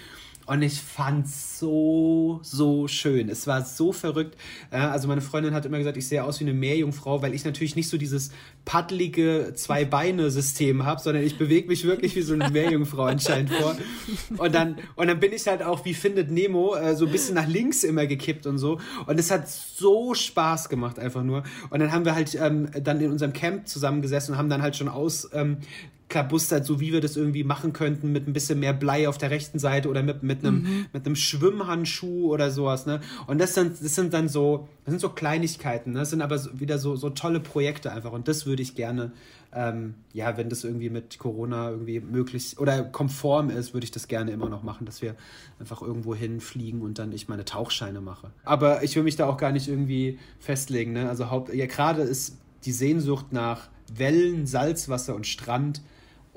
Und 0.48 0.62
ich 0.62 0.82
fand's 0.82 1.60
so, 1.60 2.40
so 2.42 2.88
schön. 2.88 3.28
Es 3.28 3.48
war 3.48 3.66
so 3.66 3.92
verrückt. 3.92 4.38
Also 4.72 5.10
meine 5.10 5.20
Freundin 5.20 5.54
hat 5.54 5.66
immer 5.66 5.78
gesagt, 5.78 5.98
ich 5.98 6.08
sehe 6.08 6.24
aus 6.24 6.40
wie 6.40 6.46
eine 6.46 6.54
Meerjungfrau, 6.54 7.22
weil 7.22 7.34
ich 7.34 7.44
natürlich 7.44 7.76
nicht 7.76 7.90
so 7.90 7.98
dieses 7.98 8.32
paddelige 8.64 9.52
Zwei-Beine-System 9.54 10.86
habe, 10.86 11.02
sondern 11.02 11.24
ich 11.24 11.38
bewege 11.38 11.68
mich 11.68 11.84
wirklich 11.84 12.16
wie 12.16 12.22
so 12.22 12.34
eine 12.34 12.50
Meerjungfrau 12.50 13.04
anscheinend 13.04 13.52
vor. 13.52 13.76
Und 14.38 14.56
dann, 14.56 14.78
und 14.96 15.08
dann 15.08 15.20
bin 15.20 15.34
ich 15.34 15.46
halt 15.48 15.62
auch, 15.62 15.84
wie 15.84 15.94
findet 15.94 16.32
Nemo, 16.32 16.76
äh, 16.76 16.96
so 16.96 17.06
ein 17.06 17.12
bisschen 17.12 17.36
nach 17.36 17.48
links 17.48 17.84
immer 17.84 18.08
gekippt 18.08 18.46
und 18.46 18.58
so. 18.58 18.80
Und 19.06 19.20
es 19.20 19.30
hat 19.30 19.50
so 19.50 20.14
Spaß 20.14 20.70
gemacht, 20.70 20.98
einfach 20.98 21.24
nur. 21.24 21.44
Und 21.70 21.80
dann 21.80 21.92
haben 21.92 22.06
wir 22.06 22.16
halt 22.16 22.36
ähm, 22.36 22.70
dann 22.82 23.02
in 23.02 23.12
unserem 23.12 23.34
Camp 23.34 23.68
zusammengesessen 23.68 24.34
und 24.34 24.38
haben 24.38 24.50
dann 24.50 24.62
halt 24.62 24.78
schon 24.78 24.88
aus 24.88 25.30
ähm, 25.34 25.58
klabustert, 26.10 26.66
so 26.66 26.80
wie 26.80 26.94
wir 26.94 27.02
das 27.02 27.18
irgendwie 27.18 27.44
machen 27.44 27.74
könnten, 27.74 28.12
mit 28.12 28.28
ein 28.28 28.34
bisschen 28.34 28.60
mehr 28.60 28.74
Blei 28.74 29.10
auf 29.10 29.18
der 29.18 29.30
rechten 29.30 29.60
Seite 29.60 29.90
oder 29.90 30.04
mit, 30.04 30.24
mit, 30.24 30.40
einem, 30.40 30.62
mhm. 30.62 30.86
mit 30.94 31.06
einem 31.06 31.16
Schwimmhandschuh 31.16 32.32
oder 32.32 32.50
sowas. 32.50 32.86
Ne? 32.86 33.02
Und 33.28 33.40
das 33.40 33.54
sind, 33.54 33.84
das 33.84 33.96
sind 33.96 34.14
dann 34.14 34.30
so, 34.30 34.70
das 34.86 34.94
sind 34.94 35.02
so 35.02 35.10
Kleinigkeiten, 35.10 35.94
ne? 35.94 36.00
das 36.00 36.12
sind 36.12 36.22
aber 36.22 36.38
so, 36.38 36.60
wieder 36.60 36.78
so, 36.78 36.96
so 36.96 37.10
tolle 37.10 37.42
Projekte 37.42 37.92
einfach. 37.92 38.14
Und 38.14 38.30
das 38.30 38.46
würde 38.46 38.62
ich 38.62 38.74
gerne, 38.74 39.12
ähm, 39.54 39.96
ja, 40.14 40.38
wenn 40.38 40.48
das 40.48 40.64
irgendwie 40.64 40.90
mit 40.90 41.20
Corona 41.20 41.72
irgendwie 41.72 42.00
möglich 42.00 42.58
oder 42.58 42.84
konform 42.84 43.50
ist, 43.50 43.74
würde 43.74 43.84
ich 43.84 43.92
das 43.92 44.08
gerne 44.08 44.32
immer 44.32 44.50
noch 44.50 44.64
machen, 44.64 44.86
dass 44.86 45.02
wir 45.02 45.16
einfach 45.60 45.82
irgendwo 45.82 46.16
hinfliegen 46.16 46.82
und 46.82 47.00
dann 47.00 47.12
ich 47.12 47.28
meine 47.28 47.44
Tauchscheine 47.44 48.00
mache. 48.00 48.32
Aber 48.46 48.82
ich 48.82 48.96
will 48.96 49.04
mich 49.04 49.18
da 49.18 49.28
auch 49.28 49.38
gar 49.38 49.52
nicht 49.52 49.68
irgendwie 49.68 50.20
festlegen. 50.40 50.94
Ne? 50.94 51.10
Also 51.10 51.30
Haupt, 51.30 51.54
ja, 51.54 51.66
gerade 51.66 52.02
ist 52.04 52.38
die 52.64 52.72
Sehnsucht 52.72 53.34
nach 53.34 53.68
Wellen, 53.94 54.46
Salzwasser 54.46 55.16
und 55.16 55.28
Strand 55.28 55.82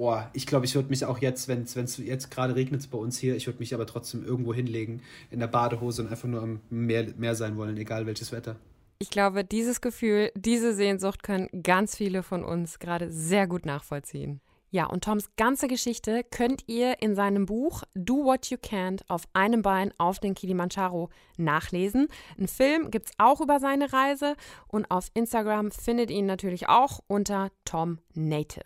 oh, 0.01 0.19
ich 0.33 0.47
glaube, 0.47 0.65
ich 0.65 0.75
würde 0.75 0.89
mich 0.89 1.05
auch 1.05 1.19
jetzt, 1.19 1.47
wenn 1.47 1.63
es 1.63 1.99
jetzt 1.99 2.31
gerade 2.31 2.55
regnet 2.55 2.91
bei 2.91 2.99
uns 2.99 3.19
hier, 3.19 3.37
ich 3.37 3.47
würde 3.47 3.59
mich 3.59 3.75
aber 3.75 3.87
trotzdem 3.87 4.25
irgendwo 4.25 4.55
hinlegen 4.55 5.03
in 5.31 5.41
der 5.41 5.47
Badehose 5.47 6.03
und 6.03 6.09
einfach 6.09 6.29
nur 6.29 6.43
am 6.43 6.61
Meer, 6.71 7.09
Meer 7.19 7.35
sein 7.35 7.57
wollen, 7.57 7.77
egal 7.77 8.07
welches 8.07 8.33
Wetter. 8.33 8.57
Ich 8.99 9.11
glaube, 9.11 9.45
dieses 9.45 9.81
Gefühl, 9.81 10.31
diese 10.35 10.75
Sehnsucht 10.75 11.23
können 11.23 11.49
ganz 11.63 11.97
viele 11.97 12.23
von 12.23 12.45
uns 12.45 12.79
gerade 12.79 13.11
sehr 13.11 13.47
gut 13.47 13.67
nachvollziehen. 13.67 14.41
Ja, 14.73 14.87
und 14.87 15.05
Toms 15.05 15.31
ganze 15.37 15.67
Geschichte 15.67 16.23
könnt 16.31 16.63
ihr 16.69 17.03
in 17.03 17.15
seinem 17.17 17.45
Buch 17.45 17.83
Do 17.95 18.25
What 18.25 18.47
You 18.51 18.57
Can't 18.57 19.01
auf 19.09 19.25
einem 19.33 19.63
Bein 19.63 19.93
auf 19.99 20.21
den 20.21 20.35
Kilimanjaro 20.35 21.11
nachlesen. 21.37 22.07
Ein 22.39 22.47
Film 22.47 22.91
gibt 22.91 23.07
es 23.07 23.13
auch 23.19 23.41
über 23.41 23.59
seine 23.59 23.93
Reise 23.93 24.37
und 24.69 24.91
auf 24.91 25.09
Instagram 25.15 25.73
findet 25.73 26.11
ihn 26.11 26.27
natürlich 26.27 26.69
auch 26.69 27.01
unter 27.09 27.51
Tom 27.65 27.99
Native. 28.15 28.65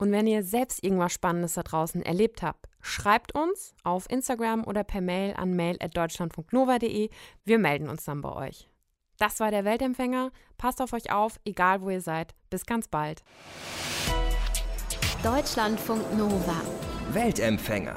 Und 0.00 0.12
wenn 0.12 0.26
ihr 0.26 0.42
selbst 0.42 0.82
irgendwas 0.82 1.12
Spannendes 1.12 1.52
da 1.52 1.62
draußen 1.62 2.02
erlebt 2.02 2.40
habt, 2.42 2.66
schreibt 2.80 3.34
uns 3.34 3.74
auf 3.84 4.08
Instagram 4.08 4.64
oder 4.64 4.82
per 4.82 5.02
Mail 5.02 5.34
an 5.36 5.54
mail.deutschland.nova.de. 5.54 7.10
Wir 7.44 7.58
melden 7.58 7.86
uns 7.86 8.04
dann 8.04 8.22
bei 8.22 8.32
euch. 8.32 8.70
Das 9.18 9.40
war 9.40 9.50
der 9.50 9.66
Weltempfänger. 9.66 10.32
Passt 10.56 10.80
auf 10.80 10.94
euch 10.94 11.12
auf, 11.12 11.38
egal 11.44 11.82
wo 11.82 11.90
ihr 11.90 12.00
seid. 12.00 12.34
Bis 12.48 12.64
ganz 12.64 12.88
bald. 12.88 13.22
Deutschlandfunk 15.22 16.16
Nova. 16.16 16.62
Weltempfänger. 17.12 17.96